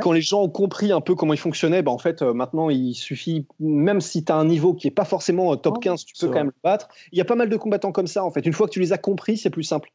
Quand 0.02 0.12
les 0.12 0.20
gens 0.20 0.42
ont 0.42 0.48
compris 0.48 0.92
un 0.92 1.00
peu 1.00 1.14
comment 1.14 1.34
il 1.34 1.38
fonctionnait, 1.38 1.82
bah, 1.82 1.90
en 1.90 1.98
fait, 1.98 2.22
euh, 2.22 2.32
maintenant 2.32 2.70
il 2.70 2.94
suffit, 2.94 3.46
même 3.58 4.00
si 4.00 4.24
tu 4.24 4.30
as 4.30 4.36
un 4.36 4.44
niveau 4.44 4.74
qui 4.74 4.86
n'est 4.86 4.92
pas 4.92 5.04
forcément 5.04 5.52
euh, 5.52 5.56
top 5.56 5.80
15, 5.80 6.04
tu 6.04 6.14
peux 6.20 6.28
quand 6.28 6.34
même 6.34 6.46
le 6.46 6.60
battre. 6.62 6.88
Il 7.12 7.18
y 7.18 7.20
a 7.20 7.24
pas 7.24 7.34
mal 7.34 7.48
de 7.48 7.56
combattants 7.56 7.92
comme 7.92 8.06
ça, 8.06 8.24
en 8.24 8.30
fait. 8.30 8.46
Une 8.46 8.52
fois 8.52 8.66
que 8.66 8.72
tu 8.72 8.80
les 8.80 8.92
as 8.92 8.98
compris, 8.98 9.36
c'est 9.36 9.50
plus 9.50 9.64
simple. 9.64 9.92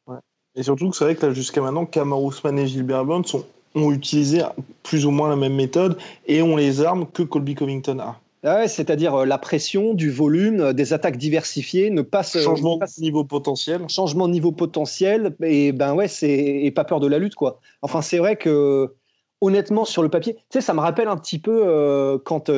Et 0.55 0.63
surtout 0.63 0.89
que 0.89 0.95
c'est 0.95 1.03
vrai 1.03 1.15
que 1.15 1.33
jusqu'à 1.33 1.61
maintenant, 1.61 1.85
Kamar 1.85 2.21
Ousmane 2.21 2.59
et 2.59 2.67
Gilbert 2.67 3.05
Burns 3.05 3.35
ont 3.75 3.91
utilisé 3.91 4.41
plus 4.83 5.05
ou 5.05 5.11
moins 5.11 5.29
la 5.29 5.35
même 5.35 5.55
méthode 5.55 5.97
et 6.27 6.41
ont 6.41 6.55
les 6.55 6.81
armes 6.81 7.05
que 7.11 7.23
Colby 7.23 7.55
Covington 7.55 7.99
a. 7.99 8.19
Ah 8.47 8.67
c'est-à-dire 8.67 9.15
euh, 9.15 9.25
la 9.25 9.39
pression, 9.39 9.95
du 9.95 10.11
volume, 10.11 10.61
euh, 10.61 10.73
des 10.73 10.93
attaques 10.93 11.17
diversifiées, 11.17 11.89
ne 11.89 12.03
pas 12.03 12.21
changement 12.21 12.77
de 12.77 13.01
niveau 13.01 13.23
potentiel, 13.23 13.81
changement 13.89 14.27
de 14.27 14.33
niveau 14.33 14.51
potentiel 14.51 15.35
et 15.41 15.71
ben 15.71 15.95
ouais 15.95 16.07
c'est 16.07 16.31
et 16.31 16.69
pas 16.69 16.83
peur 16.83 16.99
de 16.99 17.07
la 17.07 17.17
lutte 17.17 17.33
quoi. 17.33 17.59
Enfin 17.81 18.03
c'est 18.03 18.19
vrai 18.19 18.35
que 18.35 18.93
honnêtement 19.41 19.83
sur 19.83 20.03
le 20.03 20.09
papier, 20.09 20.35
tu 20.35 20.41
sais 20.51 20.61
ça 20.61 20.75
me 20.75 20.79
rappelle 20.79 21.07
un 21.07 21.17
petit 21.17 21.39
peu 21.39 21.63
euh, 21.65 22.19
quand 22.23 22.51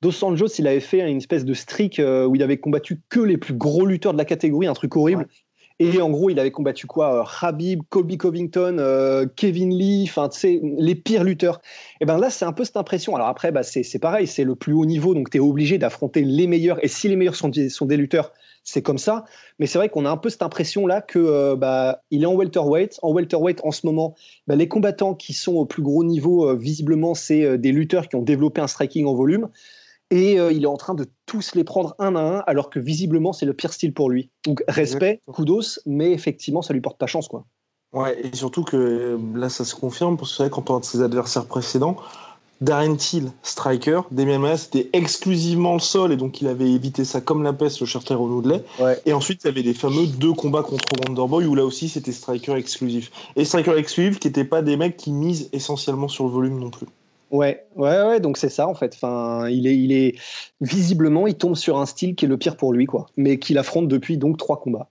Dos 0.00 0.24
Anjos 0.24 0.46
il 0.58 0.68
avait 0.68 0.78
fait 0.78 1.00
une 1.00 1.16
espèce 1.16 1.44
de 1.44 1.54
streak 1.54 2.00
où 2.00 2.36
il 2.36 2.42
avait 2.44 2.58
combattu 2.58 3.02
que 3.08 3.18
les 3.18 3.36
plus 3.36 3.54
gros 3.54 3.86
lutteurs 3.86 4.12
de 4.12 4.18
la 4.18 4.24
catégorie, 4.24 4.68
un 4.68 4.74
truc 4.74 4.94
horrible. 4.94 5.26
Et 5.80 6.00
en 6.00 6.10
gros, 6.10 6.28
il 6.28 6.40
avait 6.40 6.50
combattu 6.50 6.86
quoi 6.88 7.20
euh, 7.20 7.46
Habib, 7.46 7.82
Colby 7.88 8.18
Covington, 8.18 8.78
euh, 8.80 9.26
Kevin 9.36 9.70
Lee, 9.70 10.06
enfin, 10.08 10.28
les 10.42 10.94
pires 10.96 11.22
lutteurs. 11.22 11.60
Et 12.00 12.04
ben 12.04 12.18
là, 12.18 12.30
c'est 12.30 12.44
un 12.44 12.52
peu 12.52 12.64
cette 12.64 12.76
impression. 12.76 13.14
Alors 13.14 13.28
après, 13.28 13.52
bah, 13.52 13.62
c'est 13.62 13.98
pareil, 14.00 14.26
c'est 14.26 14.42
le 14.42 14.56
plus 14.56 14.72
haut 14.72 14.86
niveau, 14.86 15.14
donc 15.14 15.30
tu 15.30 15.36
es 15.36 15.40
obligé 15.40 15.78
d'affronter 15.78 16.22
les 16.22 16.48
meilleurs. 16.48 16.82
Et 16.84 16.88
si 16.88 17.08
les 17.08 17.14
meilleurs 17.14 17.36
sont, 17.36 17.52
sont 17.68 17.86
des 17.86 17.96
lutteurs, 17.96 18.32
c'est 18.64 18.82
comme 18.82 18.98
ça. 18.98 19.24
Mais 19.60 19.66
c'est 19.66 19.78
vrai 19.78 19.88
qu'on 19.88 20.04
a 20.04 20.10
un 20.10 20.16
peu 20.16 20.30
cette 20.30 20.42
impression-là 20.42 21.00
que 21.00 21.20
euh, 21.20 21.54
bah, 21.54 22.02
il 22.10 22.24
est 22.24 22.26
en 22.26 22.34
welterweight. 22.34 22.98
En 23.02 23.12
welterweight, 23.12 23.60
en 23.62 23.70
ce 23.70 23.86
moment, 23.86 24.16
bah, 24.48 24.56
les 24.56 24.66
combattants 24.66 25.14
qui 25.14 25.32
sont 25.32 25.54
au 25.54 25.64
plus 25.64 25.82
gros 25.82 26.02
niveau, 26.02 26.56
visiblement, 26.56 27.14
c'est 27.14 27.56
des 27.56 27.70
lutteurs 27.70 28.08
qui 28.08 28.16
ont 28.16 28.22
développé 28.22 28.60
un 28.60 28.66
striking 28.66 29.06
en 29.06 29.14
volume 29.14 29.48
et 30.10 30.38
euh, 30.38 30.52
il 30.52 30.64
est 30.64 30.68
en 30.68 30.76
train 30.76 30.94
de 30.94 31.06
tous 31.26 31.54
les 31.54 31.64
prendre 31.64 31.94
un 31.98 32.16
à 32.16 32.20
un, 32.20 32.38
alors 32.46 32.70
que 32.70 32.78
visiblement 32.78 33.32
c'est 33.32 33.46
le 33.46 33.54
pire 33.54 33.72
style 33.72 33.92
pour 33.92 34.10
lui. 34.10 34.30
Donc 34.44 34.62
respect, 34.68 35.20
kudos, 35.32 35.80
mais 35.86 36.12
effectivement 36.12 36.62
ça 36.62 36.72
lui 36.72 36.80
porte 36.80 36.98
pas 36.98 37.06
chance 37.06 37.28
quoi. 37.28 37.44
Ouais, 37.92 38.18
et 38.22 38.36
surtout 38.36 38.64
que 38.64 38.76
euh, 38.76 39.18
là 39.34 39.48
ça 39.48 39.64
se 39.64 39.74
confirme 39.74 40.16
parce 40.16 40.36
que 40.36 40.48
quand 40.48 40.70
on 40.70 40.74
regarde 40.74 40.84
ses 40.84 41.02
adversaires 41.02 41.46
précédents, 41.46 41.96
Darren 42.60 42.96
Till, 42.96 43.30
striker, 43.42 44.00
Demian 44.10 44.40
Maia 44.40 44.56
c'était 44.56 44.90
exclusivement 44.92 45.74
le 45.74 45.80
sol 45.80 46.12
et 46.12 46.16
donc 46.16 46.40
il 46.40 46.48
avait 46.48 46.70
évité 46.70 47.04
ça 47.04 47.20
comme 47.20 47.42
la 47.42 47.52
peste 47.52 47.80
le 47.80 47.86
Charter 47.86 48.14
Woodley. 48.14 48.64
Ouais. 48.80 49.00
Et 49.06 49.12
ensuite 49.12 49.44
il 49.44 49.46
y 49.46 49.50
avait 49.50 49.62
les 49.62 49.74
fameux 49.74 50.06
deux 50.06 50.32
combats 50.32 50.62
contre 50.62 50.84
Wonderboy 51.06 51.46
où 51.46 51.54
là 51.54 51.64
aussi 51.64 51.88
c'était 51.88 52.12
striker 52.12 52.54
exclusif. 52.54 53.10
Et 53.36 53.44
striker 53.44 53.76
exclusif 53.76 54.18
qui 54.18 54.28
n'étaient 54.28 54.44
pas 54.44 54.62
des 54.62 54.76
mecs 54.76 54.96
qui 54.96 55.12
misent 55.12 55.48
essentiellement 55.52 56.08
sur 56.08 56.24
le 56.24 56.30
volume 56.30 56.58
non 56.58 56.70
plus. 56.70 56.88
Ouais, 57.30 57.66
ouais, 57.76 58.02
ouais, 58.02 58.20
donc 58.20 58.38
c'est 58.38 58.48
ça 58.48 58.66
en 58.66 58.74
fait. 58.74 58.94
Enfin, 58.94 59.48
il 59.48 59.66
est, 59.66 59.76
il 59.76 59.92
est 59.92 60.18
visiblement, 60.60 61.26
il 61.26 61.34
tombe 61.34 61.56
sur 61.56 61.78
un 61.78 61.86
style 61.86 62.14
qui 62.14 62.24
est 62.24 62.28
le 62.28 62.38
pire 62.38 62.56
pour 62.56 62.72
lui, 62.72 62.86
quoi, 62.86 63.06
mais 63.16 63.38
qu'il 63.38 63.58
affronte 63.58 63.88
depuis 63.88 64.16
donc 64.16 64.38
trois 64.38 64.60
combats. 64.60 64.88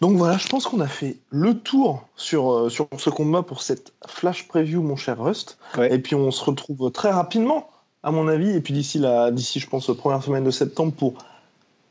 Donc 0.00 0.16
voilà, 0.16 0.38
je 0.38 0.48
pense 0.48 0.66
qu'on 0.66 0.80
a 0.80 0.86
fait 0.86 1.18
le 1.28 1.58
tour 1.58 2.04
sur, 2.16 2.52
euh, 2.52 2.68
sur 2.70 2.88
ce 2.96 3.10
combat 3.10 3.42
pour 3.42 3.62
cette 3.62 3.92
flash 4.06 4.48
preview, 4.48 4.82
mon 4.82 4.96
cher 4.96 5.22
Rust. 5.22 5.58
Et 5.90 5.98
puis 5.98 6.14
on 6.14 6.30
se 6.30 6.42
retrouve 6.42 6.90
très 6.90 7.10
rapidement, 7.10 7.68
à 8.02 8.10
mon 8.10 8.26
avis, 8.28 8.50
et 8.50 8.60
puis 8.60 8.72
d'ici 8.72 8.98
la, 8.98 9.30
d'ici, 9.30 9.60
je 9.60 9.68
pense, 9.68 9.94
première 9.94 10.22
semaine 10.22 10.44
de 10.44 10.50
septembre 10.50 10.94
pour 10.94 11.14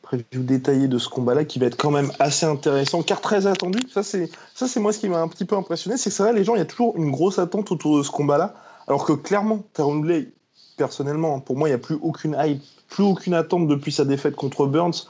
preview 0.01 0.41
détaillée 0.41 0.88
de 0.88 0.98
ce 0.98 1.07
combat-là 1.07 1.45
qui 1.45 1.59
va 1.59 1.67
être 1.67 1.77
quand 1.77 1.91
même 1.91 2.12
assez 2.17 2.48
intéressant, 2.48 3.03
car 3.03 3.21
très 3.21 3.45
attendu. 3.45 3.79
Ça, 3.93 4.01
c'est, 4.01 4.31
ça, 4.55 4.67
c'est 4.67 4.79
moi 4.79 4.91
ce 4.91 4.98
qui 4.98 5.07
m'a 5.07 5.19
un 5.19 5.27
petit 5.27 5.45
peu 5.45 5.55
impressionné. 5.55 5.98
C'est 5.98 6.09
que 6.09 6.15
ça, 6.15 6.31
les 6.31 6.43
gens, 6.43 6.55
il 6.55 6.59
y 6.59 6.62
a 6.62 6.65
toujours 6.65 6.98
une 6.98 7.12
grosse 7.12 7.38
attente 7.38 7.71
autour 7.71 8.00
de 8.00 8.03
ce 8.03 8.09
combat-là. 8.09 8.55
Alors 8.89 9.05
que 9.05 9.13
clairement, 9.13 9.63
Tyrone 9.74 10.00
Woodley, 10.00 10.34
personnellement, 10.75 11.39
pour 11.39 11.55
moi, 11.55 11.69
il 11.69 11.72
n'y 11.72 11.75
a 11.75 11.79
plus 11.79 11.98
aucune 12.01 12.36
hype, 12.38 12.62
plus 12.89 13.03
aucune 13.03 13.36
attente 13.36 13.67
depuis 13.67 13.91
sa 13.91 14.03
défaite 14.03 14.36
contre 14.36 14.65
Burns. 14.65 15.08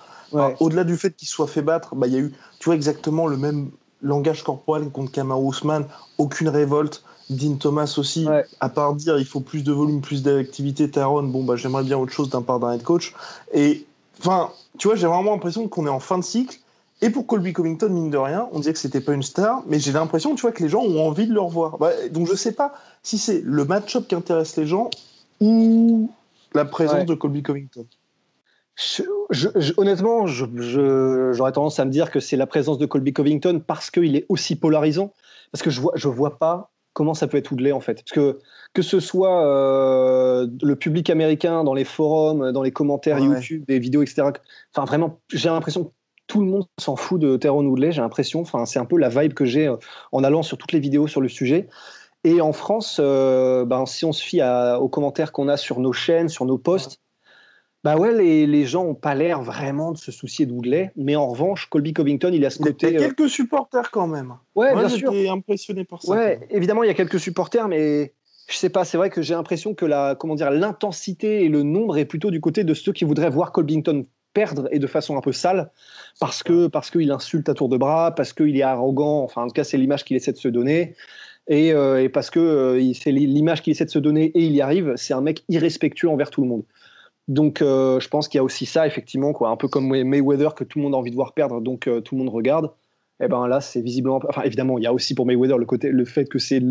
Au-delà 0.59 0.83
du 0.83 0.97
fait 0.97 1.15
qu'il 1.15 1.27
soit 1.27 1.47
fait 1.47 1.61
battre, 1.61 1.95
bah, 1.95 2.07
il 2.07 2.13
y 2.13 2.17
a 2.17 2.19
eu, 2.19 2.33
tu 2.59 2.65
vois, 2.65 2.75
exactement 2.75 3.25
le 3.25 3.37
même 3.37 3.71
langage 4.01 4.43
corporel 4.43 4.89
contre 4.91 5.11
Kamaru 5.11 5.45
Ousmane, 5.45 5.85
aucune 6.17 6.49
révolte. 6.49 7.03
Dean 7.29 7.55
Thomas 7.55 7.93
aussi, 7.97 8.27
à 8.59 8.69
part 8.69 8.95
dire 8.95 9.17
il 9.19 9.25
faut 9.25 9.39
plus 9.39 9.63
de 9.63 9.71
volume, 9.71 10.01
plus 10.01 10.23
d'activité, 10.23 10.89
Tyrone, 10.89 11.31
bon, 11.31 11.43
bah, 11.43 11.55
j'aimerais 11.55 11.83
bien 11.83 11.97
autre 11.97 12.11
chose 12.11 12.29
d'un 12.29 12.41
part 12.41 12.59
d'un 12.59 12.73
head 12.73 12.83
coach. 12.83 13.13
Et 13.53 13.85
enfin, 14.19 14.49
tu 14.77 14.87
vois, 14.87 14.97
j'ai 14.97 15.07
vraiment 15.07 15.31
l'impression 15.31 15.67
qu'on 15.67 15.85
est 15.85 15.91
en 15.91 15.99
fin 15.99 16.17
de 16.17 16.23
cycle. 16.23 16.59
Et 17.01 17.09
pour 17.09 17.27
Colby 17.27 17.53
Covington, 17.53 17.89
mine 17.89 18.09
de 18.09 18.17
rien, 18.17 18.49
on 18.51 18.59
disait 18.59 18.73
que 18.73 18.79
c'était 18.79 18.99
pas 18.99 19.13
une 19.13 19.23
star, 19.23 19.63
mais 19.67 19.79
j'ai 19.79 19.93
l'impression, 19.93 20.35
tu 20.35 20.41
vois, 20.41 20.51
que 20.51 20.61
les 20.61 20.69
gens 20.69 20.81
ont 20.81 21.07
envie 21.07 21.27
de 21.27 21.33
le 21.33 21.39
revoir. 21.39 21.77
Bah, 21.77 21.91
donc 22.11 22.27
je 22.27 22.35
sais 22.35 22.51
pas 22.51 22.73
si 23.03 23.17
c'est 23.17 23.41
le 23.43 23.63
match-up 23.63 24.07
qui 24.07 24.15
intéresse 24.15 24.57
les 24.57 24.67
gens 24.67 24.89
ou 25.39 26.11
la 26.53 26.65
présence 26.65 27.05
de 27.05 27.13
Colby 27.13 27.41
Covington. 27.41 27.85
honnêtement, 29.77 30.27
j'aurais 30.27 31.51
tendance 31.53 31.79
à 31.79 31.85
me 31.85 31.91
dire 31.91 32.11
que 32.11 32.19
c'est 32.19 32.37
la 32.37 32.47
présence 32.47 32.77
de 32.77 32.85
Colby 32.85 33.13
Covington 33.13 33.61
parce 33.65 33.91
qu'il 33.91 34.15
est 34.15 34.25
aussi 34.27 34.57
polarisant. 34.57 35.13
Parce 35.51 35.63
que 35.63 35.69
je 35.69 35.79
vois, 35.79 35.93
je 35.95 36.07
vois 36.07 36.37
pas 36.37 36.71
comment 36.93 37.13
ça 37.13 37.27
peut 37.27 37.37
être 37.37 37.51
Woodley 37.51 37.71
en 37.71 37.79
fait. 37.79 38.03
Parce 38.03 38.11
que 38.11 38.39
que 38.73 38.81
ce 38.81 38.99
soit 38.99 39.45
euh, 39.45 40.47
le 40.61 40.75
public 40.75 41.09
américain 41.09 41.63
dans 41.63 41.73
les 41.73 41.85
forums, 41.85 42.51
dans 42.51 42.61
les 42.61 42.71
commentaires 42.71 43.19
YouTube, 43.19 43.63
des 43.67 43.79
vidéos, 43.79 44.03
etc. 44.03 44.27
Enfin, 44.75 44.85
vraiment, 44.85 45.19
j'ai 45.29 45.49
l'impression 45.49 45.85
que 45.85 45.89
tout 46.29 46.39
le 46.39 46.45
monde 46.45 46.65
s'en 46.79 46.95
fout 46.95 47.19
de 47.19 47.35
Tyrone 47.35 47.67
Woodley, 47.67 47.91
j'ai 47.91 48.01
l'impression. 48.01 48.41
Enfin, 48.41 48.65
c'est 48.65 48.79
un 48.79 48.85
peu 48.85 48.97
la 48.97 49.09
vibe 49.09 49.33
que 49.33 49.45
j'ai 49.45 49.67
euh, 49.67 49.75
en 50.13 50.23
allant 50.23 50.43
sur 50.43 50.57
toutes 50.57 50.71
les 50.71 50.79
vidéos 50.79 51.07
sur 51.07 51.19
le 51.19 51.27
sujet. 51.27 51.67
Et 52.23 52.39
en 52.39 52.53
France, 52.53 52.99
euh, 53.01 53.65
ben, 53.65 53.85
si 53.85 54.05
on 54.05 54.13
se 54.13 54.23
fie 54.23 54.41
aux 54.79 54.89
commentaires 54.89 55.31
qu'on 55.31 55.47
a 55.47 55.57
sur 55.57 55.79
nos 55.79 55.91
chaînes, 55.91 56.29
sur 56.29 56.45
nos 56.45 56.57
posts, 56.57 57.01
bah 57.83 57.95
ouais, 57.95 58.13
les, 58.13 58.45
les 58.45 58.65
gens 58.65 58.83
n'ont 58.83 58.93
pas 58.93 59.15
l'air 59.15 59.41
vraiment 59.41 59.93
de 59.93 59.97
se 59.97 60.11
soucier 60.11 60.45
de 60.45 60.51
Woodley. 60.51 60.91
Mais 60.95 61.15
en 61.15 61.27
revanche, 61.27 61.67
Colby 61.67 61.93
Covington, 61.93 62.29
il 62.31 62.45
a 62.45 62.49
ce 62.51 62.59
côté. 62.59 62.87
Il 62.89 62.93
y 62.93 62.97
a 62.97 62.99
quelques 62.99 63.29
supporters 63.29 63.89
quand 63.89 64.05
même. 64.05 64.35
Ouais, 64.53 64.75
bien 64.75 64.89
sûr. 64.89 65.11
impressionné 65.31 65.83
par 65.83 66.03
ça. 66.03 66.11
Ouais, 66.11 66.39
évidemment, 66.51 66.83
il 66.83 66.87
y 66.87 66.91
a 66.91 66.95
quelques 66.95 67.19
supporters, 67.19 67.67
mais 67.67 68.13
je 68.47 68.57
sais 68.57 68.69
pas, 68.69 68.85
c'est 68.85 68.97
vrai 68.97 69.09
que 69.09 69.23
j'ai 69.23 69.33
l'impression 69.33 69.73
que 69.73 69.85
la, 69.85 70.15
comment 70.15 70.35
dire, 70.35 70.51
l'intensité 70.51 71.43
et 71.45 71.49
le 71.49 71.63
nombre 71.63 71.97
est 71.97 72.05
plutôt 72.05 72.29
du 72.29 72.41
côté 72.41 72.63
de 72.63 72.73
ceux 72.73 72.91
qui 72.91 73.05
voudraient 73.05 73.29
voir 73.29 73.51
Colbington 73.51 74.05
perdre 74.33 74.67
et 74.71 74.79
de 74.79 74.87
façon 74.87 75.17
un 75.17 75.21
peu 75.21 75.31
sale 75.31 75.71
parce 76.19 76.43
que 76.43 76.67
parce 76.67 76.91
qu'il 76.91 77.11
insulte 77.11 77.49
à 77.49 77.53
tour 77.53 77.69
de 77.69 77.77
bras, 77.77 78.13
parce 78.15 78.33
qu'il 78.33 78.55
est 78.57 78.61
arrogant. 78.61 79.23
Enfin, 79.23 79.43
en 79.43 79.47
tout 79.47 79.53
cas, 79.53 79.63
c'est 79.63 79.77
l'image 79.77 80.03
qu'il 80.05 80.17
essaie 80.17 80.33
de 80.33 80.37
se 80.37 80.47
donner. 80.47 80.95
Et, 81.49 81.73
euh, 81.73 82.03
et 82.03 82.09
parce 82.09 82.29
que 82.29 82.39
euh, 82.39 82.93
c'est 82.93 83.11
l'image 83.11 83.63
qu'il 83.63 83.71
essaie 83.71 83.85
de 83.85 83.89
se 83.89 83.99
donner 83.99 84.25
et 84.25 84.43
il 84.43 84.53
y 84.53 84.61
arrive. 84.61 84.93
C'est 84.95 85.13
un 85.13 85.21
mec 85.21 85.43
irrespectueux 85.49 86.07
envers 86.07 86.29
tout 86.29 86.41
le 86.41 86.47
monde. 86.47 86.63
Donc, 87.27 87.61
euh, 87.61 87.99
je 87.99 88.07
pense 88.07 88.27
qu'il 88.27 88.37
y 88.37 88.41
a 88.41 88.43
aussi 88.43 88.65
ça, 88.65 88.87
effectivement, 88.87 89.33
quoi, 89.33 89.49
un 89.49 89.57
peu 89.57 89.67
comme 89.67 89.87
Mayweather 89.87 90.55
que 90.55 90.63
tout 90.63 90.79
le 90.79 90.83
monde 90.83 90.95
a 90.95 90.97
envie 90.97 91.11
de 91.11 91.15
voir 91.15 91.33
perdre, 91.33 91.61
donc 91.61 91.89
tout 92.03 92.15
le 92.15 92.19
monde 92.19 92.29
regarde. 92.29 92.71
Et 93.21 93.25
eh 93.25 93.27
ben 93.27 93.47
là, 93.47 93.61
c'est 93.61 93.81
visiblement. 93.81 94.19
Enfin, 94.29 94.43
évidemment, 94.43 94.77
il 94.77 94.83
y 94.83 94.87
a 94.87 94.93
aussi 94.93 95.13
pour 95.13 95.25
Mayweather 95.25 95.57
le 95.57 95.65
côté, 95.65 95.89
le 95.91 96.05
fait 96.05 96.25
que 96.25 96.39
c'est 96.39 96.61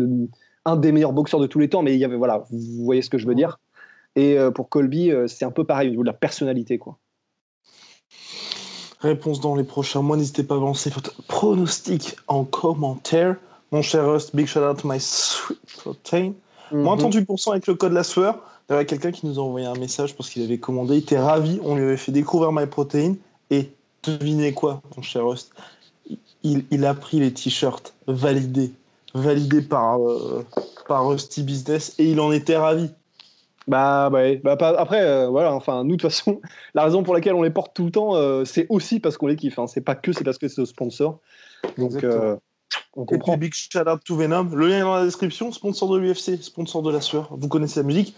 un 0.65 0.75
des 0.77 0.91
meilleurs 0.91 1.13
boxeurs 1.13 1.39
de 1.39 1.47
tous 1.47 1.59
les 1.59 1.69
temps, 1.69 1.83
mais 1.83 1.93
il 1.93 1.99
y 1.99 2.05
avait, 2.05 2.17
voilà, 2.17 2.43
vous 2.49 2.83
voyez 2.83 3.01
ce 3.01 3.09
que 3.09 3.17
je 3.17 3.27
veux 3.27 3.35
dire. 3.35 3.59
Et 4.15 4.37
pour 4.55 4.69
Colby, 4.69 5.11
c'est 5.27 5.45
un 5.45 5.51
peu 5.51 5.63
pareil 5.63 5.87
au 5.87 5.91
niveau 5.91 6.03
de 6.03 6.07
la 6.07 6.13
personnalité, 6.13 6.77
quoi. 6.77 6.97
Réponse 9.01 9.39
dans 9.39 9.55
les 9.55 9.63
prochains 9.63 10.01
mois. 10.01 10.17
N'hésitez 10.17 10.43
pas 10.43 10.55
à 10.55 10.59
lancer 10.59 10.89
votre 10.89 11.21
pronostic 11.23 12.15
en 12.27 12.43
commentaire. 12.43 13.35
Mon 13.71 13.81
cher 13.81 14.09
Rust, 14.11 14.35
big 14.35 14.47
shout 14.47 14.59
out 14.59 14.77
to 14.81 14.87
my 14.87 14.99
sweet 14.99 15.59
protein. 15.77 16.33
Moins 16.71 16.97
38% 16.97 17.51
avec 17.51 17.67
le 17.67 17.75
code 17.75 17.93
la 17.93 18.03
sueur. 18.03 18.39
Il 18.69 18.73
y 18.73 18.75
avait 18.75 18.85
quelqu'un 18.85 19.11
qui 19.11 19.25
nous 19.25 19.39
a 19.39 19.41
envoyé 19.41 19.65
un 19.65 19.75
message 19.75 20.15
parce 20.15 20.29
qu'il 20.29 20.43
avait 20.43 20.57
commandé. 20.57 20.95
Il 20.95 20.99
était 20.99 21.19
ravi. 21.19 21.59
On 21.63 21.75
lui 21.75 21.83
avait 21.83 21.97
fait 21.97 22.11
découvrir 22.11 22.51
My 22.51 22.67
Protein. 22.67 23.15
Et 23.49 23.71
devinez 24.03 24.53
quoi, 24.53 24.81
mon 24.95 25.01
cher 25.01 25.25
Rust 25.25 25.51
il, 26.43 26.65
il 26.71 26.85
a 26.85 26.93
pris 26.93 27.19
les 27.19 27.33
t-shirts 27.33 27.93
validés 28.07 28.71
validé 29.13 29.61
par, 29.61 29.99
euh, 30.01 30.45
par 30.87 31.07
Rusty 31.07 31.43
Business 31.43 31.95
et 31.97 32.11
il 32.11 32.19
en 32.19 32.31
était 32.31 32.57
ravi. 32.57 32.89
Bah, 33.67 34.09
bah, 34.09 34.23
bah 34.43 34.75
après, 34.77 35.01
euh, 35.01 35.27
voilà, 35.27 35.53
enfin, 35.53 35.83
nous, 35.83 35.95
de 35.95 36.01
toute 36.01 36.11
façon, 36.11 36.41
la 36.73 36.83
raison 36.83 37.03
pour 37.03 37.13
laquelle 37.13 37.33
on 37.33 37.43
les 37.43 37.49
porte 37.49 37.75
tout 37.75 37.85
le 37.85 37.91
temps, 37.91 38.15
euh, 38.15 38.45
c'est 38.45 38.65
aussi 38.69 38.99
parce 38.99 39.17
qu'on 39.17 39.27
les 39.27 39.35
kiffe. 39.35 39.59
Hein. 39.59 39.67
C'est 39.67 39.81
pas 39.81 39.95
que 39.95 40.11
c'est 40.11 40.23
parce 40.23 40.37
que 40.37 40.47
c'est 40.47 40.61
le 40.61 40.65
sponsor. 40.65 41.19
Donc, 41.77 42.03
on 42.95 43.05
comprend. 43.05 43.33
Et 43.35 43.37
big 43.37 43.53
shout 43.53 43.87
out 43.87 44.03
to 44.03 44.15
Venom. 44.15 44.49
Le 44.55 44.67
lien 44.67 44.77
est 44.77 44.81
dans 44.81 44.95
la 44.95 45.05
description. 45.05 45.51
Sponsor 45.51 45.89
de 45.89 45.99
l'UFC, 45.99 46.41
sponsor 46.41 46.81
de 46.81 46.91
la 46.91 47.01
sueur. 47.01 47.29
Vous 47.31 47.47
connaissez 47.47 47.79
la 47.79 47.85
musique. 47.85 48.15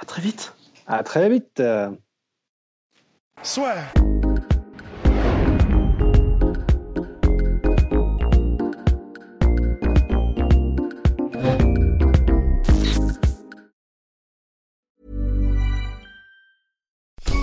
À 0.00 0.04
très 0.04 0.22
vite. 0.22 0.54
À 0.86 1.02
très 1.02 1.28
vite. 1.28 1.62
Soit. 3.42 3.74